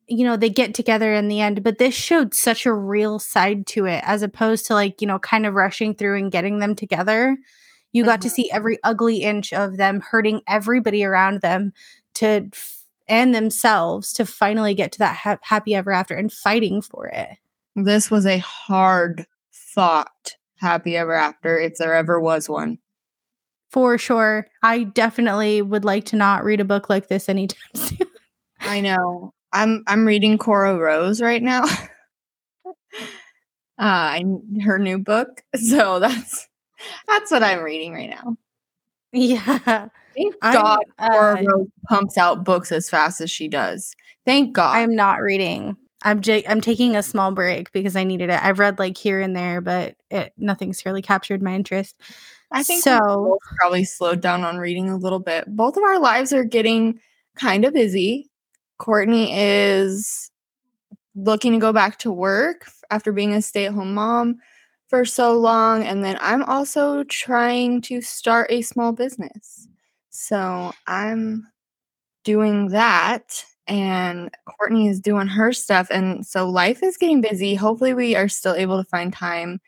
you 0.07 0.25
know 0.25 0.37
they 0.37 0.49
get 0.49 0.73
together 0.75 1.13
in 1.13 1.27
the 1.27 1.41
end 1.41 1.63
but 1.63 1.77
this 1.79 1.95
showed 1.95 2.33
such 2.33 2.65
a 2.65 2.73
real 2.73 3.19
side 3.19 3.67
to 3.67 3.85
it 3.85 4.03
as 4.05 4.21
opposed 4.23 4.65
to 4.67 4.73
like 4.73 5.01
you 5.01 5.07
know 5.07 5.19
kind 5.19 5.45
of 5.45 5.53
rushing 5.55 5.93
through 5.95 6.17
and 6.17 6.31
getting 6.31 6.59
them 6.59 6.75
together 6.75 7.37
you 7.91 8.03
mm-hmm. 8.03 8.09
got 8.09 8.21
to 8.21 8.27
mm-hmm. 8.27 8.35
see 8.35 8.51
every 8.51 8.77
ugly 8.83 9.17
inch 9.17 9.53
of 9.53 9.77
them 9.77 10.01
hurting 10.01 10.41
everybody 10.47 11.03
around 11.03 11.41
them 11.41 11.73
to 12.15 12.49
and 13.07 13.33
themselves 13.33 14.11
to 14.13 14.25
finally 14.25 14.73
get 14.73 14.91
to 14.91 14.99
that 14.99 15.15
ha- 15.15 15.39
happy 15.41 15.73
ever 15.73 15.91
after 15.91 16.15
and 16.15 16.31
fighting 16.31 16.81
for 16.81 17.07
it 17.07 17.37
this 17.75 18.11
was 18.11 18.25
a 18.25 18.39
hard 18.39 19.25
fought 19.51 20.35
happy 20.57 20.97
ever 20.97 21.13
after 21.13 21.57
if 21.57 21.75
there 21.77 21.95
ever 21.95 22.19
was 22.19 22.49
one 22.49 22.77
for 23.69 23.97
sure. 23.97 24.47
I 24.63 24.83
definitely 24.83 25.61
would 25.61 25.85
like 25.85 26.05
to 26.05 26.15
not 26.15 26.43
read 26.43 26.59
a 26.59 26.65
book 26.65 26.89
like 26.89 27.07
this 27.09 27.29
anytime 27.29 27.59
soon. 27.75 28.07
I 28.59 28.81
know. 28.81 29.33
I'm 29.53 29.83
I'm 29.87 30.05
reading 30.05 30.37
Cora 30.37 30.77
Rose 30.77 31.21
right 31.21 31.41
now. 31.43 31.65
uh 33.77 34.19
her 34.63 34.79
new 34.79 34.99
book. 34.99 35.43
So 35.55 35.99
that's 35.99 36.47
that's 37.07 37.31
what 37.31 37.43
I'm 37.43 37.61
reading 37.61 37.93
right 37.93 38.09
now. 38.09 38.37
Yeah. 39.11 39.87
Thank 40.15 40.39
God 40.41 40.83
uh, 40.99 41.09
Cora 41.09 41.43
Rose 41.43 41.67
pumps 41.87 42.17
out 42.17 42.43
books 42.43 42.71
as 42.71 42.89
fast 42.89 43.21
as 43.21 43.29
she 43.29 43.47
does. 43.47 43.95
Thank 44.25 44.53
God. 44.53 44.75
I'm 44.75 44.95
not 44.95 45.21
reading. 45.21 45.77
I'm 46.03 46.21
j- 46.21 46.45
I'm 46.47 46.61
taking 46.61 46.95
a 46.95 47.03
small 47.03 47.31
break 47.31 47.71
because 47.71 47.95
I 47.95 48.03
needed 48.03 48.29
it. 48.29 48.43
I've 48.43 48.59
read 48.59 48.79
like 48.79 48.97
here 48.97 49.19
and 49.19 49.35
there, 49.35 49.61
but 49.61 49.95
it 50.09 50.33
nothing's 50.37 50.85
really 50.85 51.01
captured 51.01 51.41
my 51.41 51.53
interest. 51.53 51.95
I 52.51 52.63
think 52.63 52.83
so. 52.83 53.37
probably 53.57 53.83
slowed 53.83 54.21
down 54.21 54.43
on 54.43 54.57
reading 54.57 54.89
a 54.89 54.97
little 54.97 55.19
bit. 55.19 55.45
Both 55.47 55.77
of 55.77 55.83
our 55.83 55.99
lives 55.99 56.33
are 56.33 56.43
getting 56.43 56.99
kind 57.35 57.65
of 57.65 57.73
busy. 57.73 58.29
Courtney 58.77 59.33
is 59.33 60.31
looking 61.15 61.53
to 61.53 61.59
go 61.59 61.73
back 61.73 61.97
to 61.99 62.11
work 62.11 62.67
after 62.91 63.11
being 63.11 63.33
a 63.33 63.41
stay 63.41 63.65
at 63.65 63.73
home 63.73 63.93
mom 63.93 64.37
for 64.87 65.05
so 65.05 65.37
long. 65.37 65.83
And 65.83 66.03
then 66.03 66.17
I'm 66.21 66.43
also 66.43 67.03
trying 67.05 67.81
to 67.81 68.01
start 68.01 68.51
a 68.51 68.61
small 68.61 68.91
business. 68.91 69.67
So 70.09 70.73
I'm 70.87 71.47
doing 72.23 72.69
that. 72.69 73.45
And 73.67 74.31
Courtney 74.45 74.87
is 74.87 75.01
doing 75.01 75.27
her 75.27 75.51
stuff. 75.51 75.87
And 75.91 76.25
so 76.25 76.49
life 76.49 76.81
is 76.81 76.97
getting 76.97 77.19
busy. 77.19 77.53
Hopefully, 77.53 77.93
we 77.93 78.15
are 78.15 78.29
still 78.29 78.55
able 78.55 78.81
to 78.81 78.89
find 78.89 79.11
time 79.11 79.59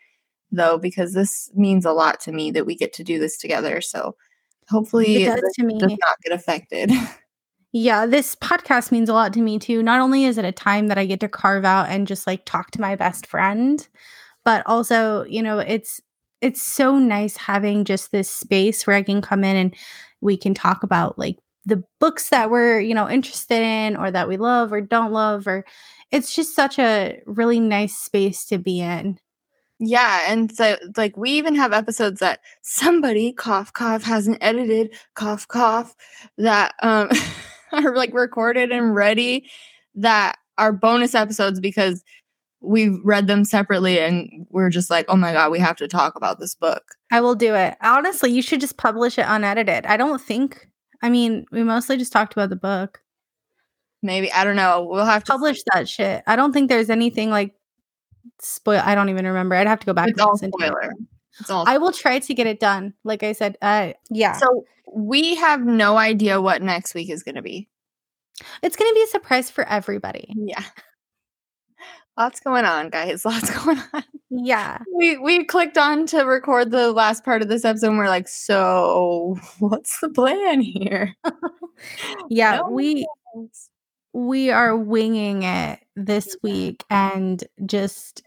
though, 0.51 0.77
because 0.77 1.13
this 1.13 1.51
means 1.53 1.85
a 1.85 1.91
lot 1.91 2.19
to 2.21 2.31
me 2.31 2.49
that 2.51 2.65
we 2.65 2.75
get 2.75 2.93
to 2.93 3.03
do 3.03 3.19
this 3.19 3.37
together. 3.37 3.81
So 3.81 4.15
hopefully, 4.69 5.25
it 5.25 5.41
does, 5.41 5.53
to 5.55 5.63
me. 5.63 5.77
does 5.77 5.97
not 5.99 6.21
get 6.23 6.33
affected. 6.33 6.91
Yeah, 7.71 8.07
this 8.07 8.35
podcast 8.35 8.91
means 8.91 9.09
a 9.09 9.13
lot 9.13 9.31
to 9.33 9.41
me 9.41 9.59
too. 9.59 9.83
Not 9.83 10.01
only 10.01 10.25
is 10.25 10.39
it 10.39 10.45
a 10.45 10.51
time 10.51 10.87
that 10.87 10.97
I 10.97 11.05
get 11.05 11.19
to 11.19 11.29
carve 11.29 11.65
out 11.65 11.87
and 11.87 12.07
just 12.07 12.25
like 12.25 12.43
talk 12.45 12.71
to 12.71 12.81
my 12.81 12.95
best 12.95 13.27
friend, 13.27 13.87
but 14.49 14.63
also, 14.65 15.25
you 15.25 15.43
know, 15.43 15.59
it's 15.59 16.01
it's 16.41 16.59
so 16.59 16.97
nice 16.97 17.37
having 17.37 17.85
just 17.85 18.11
this 18.11 18.27
space 18.27 18.87
where 18.87 18.95
I 18.95 19.03
can 19.03 19.21
come 19.21 19.43
in 19.43 19.55
and 19.55 19.75
we 20.21 20.37
can 20.37 20.55
talk 20.55 20.81
about 20.81 21.19
like 21.19 21.37
the 21.67 21.83
books 21.99 22.29
that 22.29 22.49
we're, 22.49 22.79
you 22.79 22.95
know, 22.95 23.07
interested 23.07 23.61
in 23.61 23.95
or 23.95 24.09
that 24.09 24.27
we 24.27 24.37
love 24.37 24.73
or 24.73 24.81
don't 24.81 25.11
love 25.11 25.45
or 25.45 25.65
it's 26.09 26.33
just 26.33 26.55
such 26.55 26.79
a 26.79 27.21
really 27.27 27.59
nice 27.59 27.95
space 27.95 28.43
to 28.47 28.57
be 28.57 28.79
in. 28.79 29.19
Yeah, 29.77 30.21
and 30.27 30.51
so 30.51 30.77
like 30.97 31.15
we 31.15 31.29
even 31.29 31.53
have 31.53 31.71
episodes 31.71 32.19
that 32.19 32.39
somebody 32.63 33.31
cough 33.31 33.71
cough 33.73 34.01
hasn't 34.01 34.39
edited 34.41 34.95
cough 35.13 35.47
cough 35.47 35.95
that 36.39 36.73
um 36.81 37.07
are 37.71 37.95
like 37.95 38.15
recorded 38.15 38.71
and 38.71 38.95
ready 38.95 39.47
that 39.93 40.39
are 40.57 40.73
bonus 40.73 41.13
episodes 41.13 41.59
because 41.59 42.03
we've 42.61 42.97
read 43.03 43.27
them 43.27 43.45
separately 43.45 43.99
and 43.99 44.45
we're 44.49 44.69
just 44.69 44.89
like, 44.89 45.05
oh 45.07 45.15
my 45.15 45.33
god, 45.33 45.51
we 45.51 45.59
have 45.59 45.77
to 45.77 45.87
talk 45.87 46.15
about 46.15 46.39
this 46.39 46.55
book. 46.55 46.95
I 47.11 47.21
will 47.21 47.35
do 47.35 47.55
it. 47.55 47.77
Honestly, 47.81 48.31
you 48.31 48.41
should 48.41 48.61
just 48.61 48.77
publish 48.77 49.17
it 49.17 49.25
unedited. 49.27 49.85
I 49.85 49.97
don't 49.97 50.21
think. 50.21 50.67
I 51.01 51.09
mean, 51.09 51.45
we 51.51 51.63
mostly 51.63 51.97
just 51.97 52.11
talked 52.11 52.33
about 52.33 52.49
the 52.49 52.55
book. 52.55 53.01
Maybe 54.01 54.31
I 54.31 54.43
don't 54.43 54.55
know. 54.55 54.87
We'll 54.89 55.05
have 55.05 55.23
to 55.25 55.31
publish 55.31 55.61
that 55.73 55.87
shit. 55.87 56.23
I 56.27 56.35
don't 56.35 56.53
think 56.53 56.69
there's 56.69 56.89
anything 56.89 57.29
like 57.29 57.53
spoil. 58.39 58.81
I 58.83 58.95
don't 58.95 59.09
even 59.09 59.25
remember. 59.25 59.55
I'd 59.55 59.67
have 59.67 59.79
to 59.79 59.85
go 59.85 59.93
back. 59.93 60.09
It's 60.09 60.21
all 60.21 60.37
spoiler. 60.37 60.93
It's 61.39 61.49
all. 61.49 61.65
I 61.67 61.77
will 61.77 61.91
try 61.91 62.19
to 62.19 62.33
get 62.33 62.47
it 62.47 62.59
done. 62.59 62.93
Like 63.03 63.23
I 63.23 63.33
said, 63.33 63.57
uh, 63.61 63.93
yeah. 64.09 64.33
So 64.33 64.65
we 64.93 65.35
have 65.35 65.61
no 65.61 65.97
idea 65.97 66.41
what 66.41 66.61
next 66.61 66.93
week 66.93 67.09
is 67.09 67.23
going 67.23 67.35
to 67.35 67.41
be. 67.41 67.69
It's 68.63 68.77
going 68.77 68.89
to 68.89 68.95
be 68.95 69.03
a 69.03 69.07
surprise 69.07 69.49
for 69.49 69.67
everybody. 69.67 70.33
Yeah. 70.35 70.63
Lots 72.19 72.41
going 72.41 72.65
on, 72.65 72.89
guys. 72.89 73.23
Lots 73.25 73.49
going 73.63 73.81
on. 73.93 74.03
Yeah. 74.29 74.79
We 74.93 75.17
we 75.17 75.45
clicked 75.45 75.77
on 75.77 76.05
to 76.07 76.23
record 76.23 76.69
the 76.69 76.91
last 76.91 77.23
part 77.23 77.41
of 77.41 77.47
this 77.47 77.63
episode 77.63 77.87
and 77.87 77.97
we're 77.97 78.09
like, 78.09 78.27
so 78.27 79.37
what's 79.59 79.99
the 80.01 80.09
plan 80.09 80.59
here? 80.59 81.15
yeah, 82.29 82.57
no 82.57 82.69
we 82.69 83.07
we 84.11 84.49
are 84.51 84.75
winging 84.75 85.43
it 85.43 85.79
this 85.95 86.35
week 86.43 86.83
and 86.89 87.43
just 87.65 88.21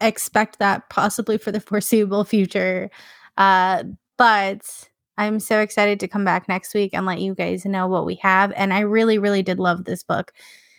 expect 0.00 0.58
that 0.58 0.90
possibly 0.90 1.38
for 1.38 1.52
the 1.52 1.60
foreseeable 1.60 2.24
future. 2.24 2.90
Uh, 3.36 3.84
but 4.18 4.88
I'm 5.18 5.38
so 5.38 5.60
excited 5.60 6.00
to 6.00 6.08
come 6.08 6.24
back 6.24 6.48
next 6.48 6.74
week 6.74 6.90
and 6.94 7.06
let 7.06 7.20
you 7.20 7.34
guys 7.34 7.64
know 7.64 7.86
what 7.86 8.06
we 8.06 8.16
have. 8.16 8.52
And 8.56 8.72
I 8.72 8.80
really, 8.80 9.18
really 9.18 9.42
did 9.42 9.60
love 9.60 9.84
this 9.84 10.02
book. 10.02 10.32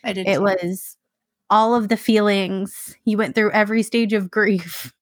I 0.04 0.12
did. 0.14 0.28
It 0.28 0.36
too. 0.36 0.42
was 0.42 0.97
all 1.50 1.76
of 1.76 1.90
the 1.90 1.98
feelings. 1.98 2.96
You 3.06 3.18
went 3.18 3.36
through 3.36 3.52
every 3.52 3.84
stage 3.84 4.14
of 4.14 4.32
grief. 4.32 4.94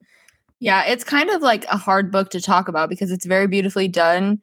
Yeah, 0.60 0.86
it's 0.86 1.04
kind 1.04 1.30
of 1.30 1.42
like 1.42 1.66
a 1.66 1.78
hard 1.78 2.12
book 2.12 2.30
to 2.32 2.42
talk 2.42 2.68
about 2.68 2.90
because 2.90 3.12
it's 3.12 3.26
very 3.26 3.48
beautifully 3.48 3.88
done. 3.88 4.42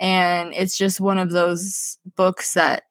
And 0.00 0.54
it's 0.54 0.78
just 0.78 1.00
one 1.00 1.18
of 1.18 1.30
those 1.30 1.98
books 2.16 2.54
that 2.54 2.84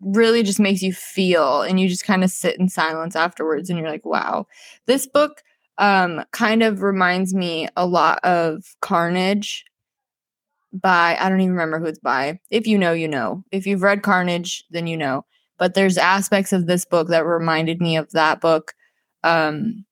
really 0.00 0.42
just 0.42 0.60
makes 0.60 0.82
you 0.82 0.92
feel 0.92 1.62
and 1.62 1.80
you 1.80 1.88
just 1.88 2.04
kind 2.04 2.22
of 2.22 2.30
sit 2.30 2.58
in 2.58 2.68
silence 2.68 3.16
afterwards 3.16 3.68
and 3.68 3.78
you're 3.78 3.88
like, 3.88 4.04
wow. 4.04 4.46
This 4.86 5.06
book 5.06 5.42
um 5.78 6.24
kind 6.32 6.62
of 6.62 6.82
reminds 6.82 7.34
me 7.34 7.68
a 7.76 7.86
lot 7.86 8.18
of 8.24 8.64
Carnage 8.80 9.64
by 10.72 11.16
I 11.18 11.28
don't 11.28 11.40
even 11.40 11.52
remember 11.52 11.78
who 11.78 11.86
it's 11.86 11.98
by. 11.98 12.40
If 12.50 12.66
you 12.66 12.78
know, 12.78 12.92
you 12.92 13.08
know. 13.08 13.44
If 13.50 13.66
you've 13.66 13.82
read 13.82 14.02
Carnage, 14.02 14.64
then 14.70 14.86
you 14.86 14.96
know. 14.96 15.24
But 15.58 15.74
there's 15.74 15.98
aspects 15.98 16.52
of 16.52 16.66
this 16.66 16.84
book 16.84 17.08
that 17.08 17.26
reminded 17.26 17.80
me 17.80 17.96
of 17.96 18.10
that 18.12 18.40
book. 18.40 18.74
Um 19.24 19.84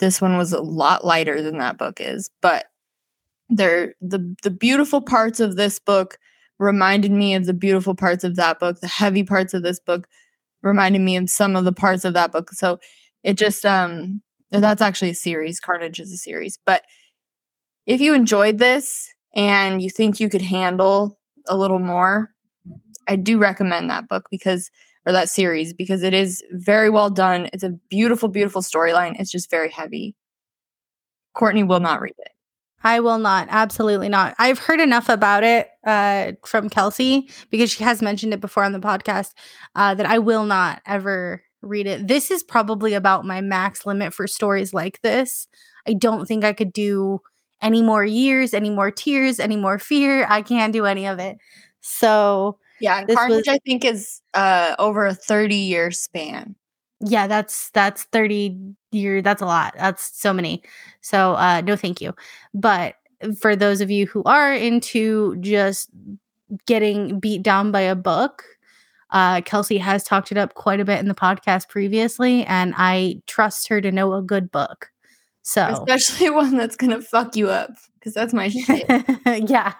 this 0.00 0.20
one 0.20 0.36
was 0.36 0.52
a 0.52 0.60
lot 0.60 1.04
lighter 1.04 1.40
than 1.40 1.58
that 1.58 1.78
book 1.78 2.00
is, 2.00 2.30
but 2.42 2.66
there 3.48 3.94
the 4.00 4.34
the 4.42 4.50
beautiful 4.50 5.00
parts 5.00 5.40
of 5.40 5.56
this 5.56 5.78
book 5.78 6.18
reminded 6.58 7.10
me 7.10 7.34
of 7.34 7.46
the 7.46 7.54
beautiful 7.54 7.94
parts 7.94 8.24
of 8.24 8.36
that 8.36 8.58
book. 8.58 8.80
The 8.80 8.88
heavy 8.88 9.24
parts 9.24 9.54
of 9.54 9.62
this 9.62 9.80
book 9.80 10.06
reminded 10.62 11.00
me 11.00 11.16
of 11.16 11.30
some 11.30 11.56
of 11.56 11.64
the 11.64 11.72
parts 11.72 12.04
of 12.04 12.14
that 12.14 12.32
book. 12.32 12.50
So 12.52 12.78
it 13.22 13.34
just 13.38 13.64
um 13.66 14.22
that's 14.50 14.82
actually 14.82 15.10
a 15.10 15.14
series. 15.14 15.60
Carnage 15.60 16.00
is 16.00 16.12
a 16.12 16.16
series. 16.16 16.58
But 16.64 16.82
if 17.86 18.00
you 18.00 18.14
enjoyed 18.14 18.58
this 18.58 19.08
and 19.34 19.82
you 19.82 19.90
think 19.90 20.20
you 20.20 20.28
could 20.28 20.42
handle 20.42 21.18
a 21.48 21.56
little 21.56 21.78
more, 21.78 22.30
I 23.08 23.16
do 23.16 23.38
recommend 23.38 23.90
that 23.90 24.08
book 24.08 24.26
because 24.30 24.70
or 25.06 25.12
that 25.12 25.28
series 25.28 25.72
because 25.72 26.02
it 26.02 26.14
is 26.14 26.42
very 26.52 26.90
well 26.90 27.10
done. 27.10 27.48
It's 27.52 27.62
a 27.62 27.70
beautiful, 27.90 28.28
beautiful 28.28 28.62
storyline. 28.62 29.18
It's 29.18 29.30
just 29.30 29.50
very 29.50 29.70
heavy. 29.70 30.16
Courtney 31.34 31.62
will 31.62 31.80
not 31.80 32.00
read 32.00 32.14
it. 32.18 32.28
I 32.82 33.00
will 33.00 33.18
not. 33.18 33.48
Absolutely 33.50 34.10
not. 34.10 34.34
I've 34.38 34.58
heard 34.58 34.78
enough 34.78 35.08
about 35.08 35.42
it 35.42 35.68
uh, 35.86 36.32
from 36.44 36.68
Kelsey 36.68 37.30
because 37.50 37.70
she 37.70 37.82
has 37.82 38.02
mentioned 38.02 38.34
it 38.34 38.40
before 38.40 38.62
on 38.62 38.72
the 38.72 38.78
podcast 38.78 39.32
uh, 39.74 39.94
that 39.94 40.06
I 40.06 40.18
will 40.18 40.44
not 40.44 40.82
ever 40.86 41.42
read 41.62 41.86
it. 41.86 42.06
This 42.06 42.30
is 42.30 42.42
probably 42.42 42.92
about 42.92 43.24
my 43.24 43.40
max 43.40 43.86
limit 43.86 44.12
for 44.12 44.26
stories 44.26 44.74
like 44.74 45.00
this. 45.00 45.48
I 45.86 45.94
don't 45.94 46.26
think 46.26 46.44
I 46.44 46.52
could 46.52 46.74
do 46.74 47.20
any 47.62 47.80
more 47.80 48.04
years, 48.04 48.52
any 48.52 48.68
more 48.68 48.90
tears, 48.90 49.40
any 49.40 49.56
more 49.56 49.78
fear. 49.78 50.26
I 50.28 50.42
can't 50.42 50.72
do 50.72 50.84
any 50.84 51.06
of 51.06 51.18
it. 51.18 51.38
So 51.80 52.58
yeah, 52.84 52.98
and 52.98 53.08
This 53.08 53.16
Carnage 53.16 53.46
was- 53.48 53.48
I 53.48 53.58
think 53.66 53.84
is 53.84 54.20
uh 54.34 54.74
over 54.78 55.06
a 55.06 55.14
30 55.14 55.54
year 55.56 55.90
span. 55.90 56.54
yeah, 57.00 57.26
that's 57.26 57.70
that's 57.70 58.04
30 58.04 58.56
year 58.92 59.20
that's 59.22 59.42
a 59.42 59.46
lot. 59.46 59.74
That's 59.76 60.10
so 60.18 60.32
many. 60.32 60.62
So 61.00 61.32
uh 61.34 61.60
no 61.62 61.76
thank 61.76 62.00
you. 62.00 62.14
But 62.54 62.94
for 63.40 63.56
those 63.56 63.80
of 63.80 63.90
you 63.90 64.06
who 64.06 64.22
are 64.24 64.52
into 64.54 65.36
just 65.40 65.90
getting 66.66 67.18
beat 67.20 67.42
down 67.42 67.72
by 67.72 67.80
a 67.80 67.94
book, 67.96 68.44
uh 69.10 69.40
Kelsey 69.42 69.78
has 69.78 70.04
talked 70.04 70.30
it 70.32 70.38
up 70.38 70.54
quite 70.54 70.80
a 70.80 70.84
bit 70.84 71.00
in 71.00 71.08
the 71.08 71.14
podcast 71.14 71.68
previously 71.68 72.44
and 72.46 72.74
I 72.76 73.22
trust 73.26 73.68
her 73.68 73.80
to 73.80 73.90
know 73.92 74.12
a 74.14 74.22
good 74.22 74.50
book. 74.52 74.90
So 75.46 75.66
Especially 75.66 76.30
one 76.30 76.56
that's 76.56 76.74
gonna 76.76 77.00
fuck 77.00 77.36
you 77.36 77.50
up. 77.50 77.70
Because 77.94 78.14
that's 78.14 78.34
my 78.34 78.48
shit. 78.50 78.86
yeah, 79.48 79.74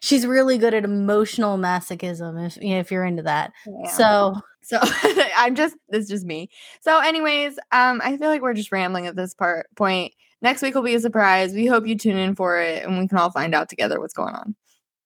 she's 0.00 0.26
really 0.26 0.58
good 0.58 0.74
at 0.74 0.84
emotional 0.84 1.56
masochism 1.56 2.44
if 2.46 2.58
if 2.60 2.90
you're 2.90 3.04
into 3.04 3.22
that. 3.22 3.52
Yeah. 3.66 3.90
So 3.90 4.34
So 4.62 4.78
I'm 5.36 5.54
just 5.54 5.76
this 5.88 6.04
is 6.04 6.08
just 6.10 6.26
me. 6.26 6.48
So, 6.80 7.00
anyways, 7.00 7.58
um, 7.72 8.00
I 8.04 8.16
feel 8.16 8.28
like 8.28 8.42
we're 8.42 8.54
just 8.54 8.72
rambling 8.72 9.06
at 9.06 9.16
this 9.16 9.34
part 9.34 9.66
point. 9.76 10.12
Next 10.42 10.62
week 10.62 10.74
will 10.74 10.82
be 10.82 10.94
a 10.94 11.00
surprise. 11.00 11.52
We 11.54 11.66
hope 11.66 11.86
you 11.86 11.96
tune 11.96 12.16
in 12.16 12.34
for 12.34 12.60
it 12.60 12.84
and 12.84 12.98
we 12.98 13.08
can 13.08 13.18
all 13.18 13.30
find 13.30 13.54
out 13.54 13.68
together 13.68 14.00
what's 14.00 14.14
going 14.14 14.34
on. 14.34 14.54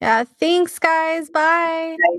yeah, 0.00 0.24
thanks 0.38 0.78
guys. 0.78 1.30
Bye. 1.30 1.96
Bye. 2.12 2.18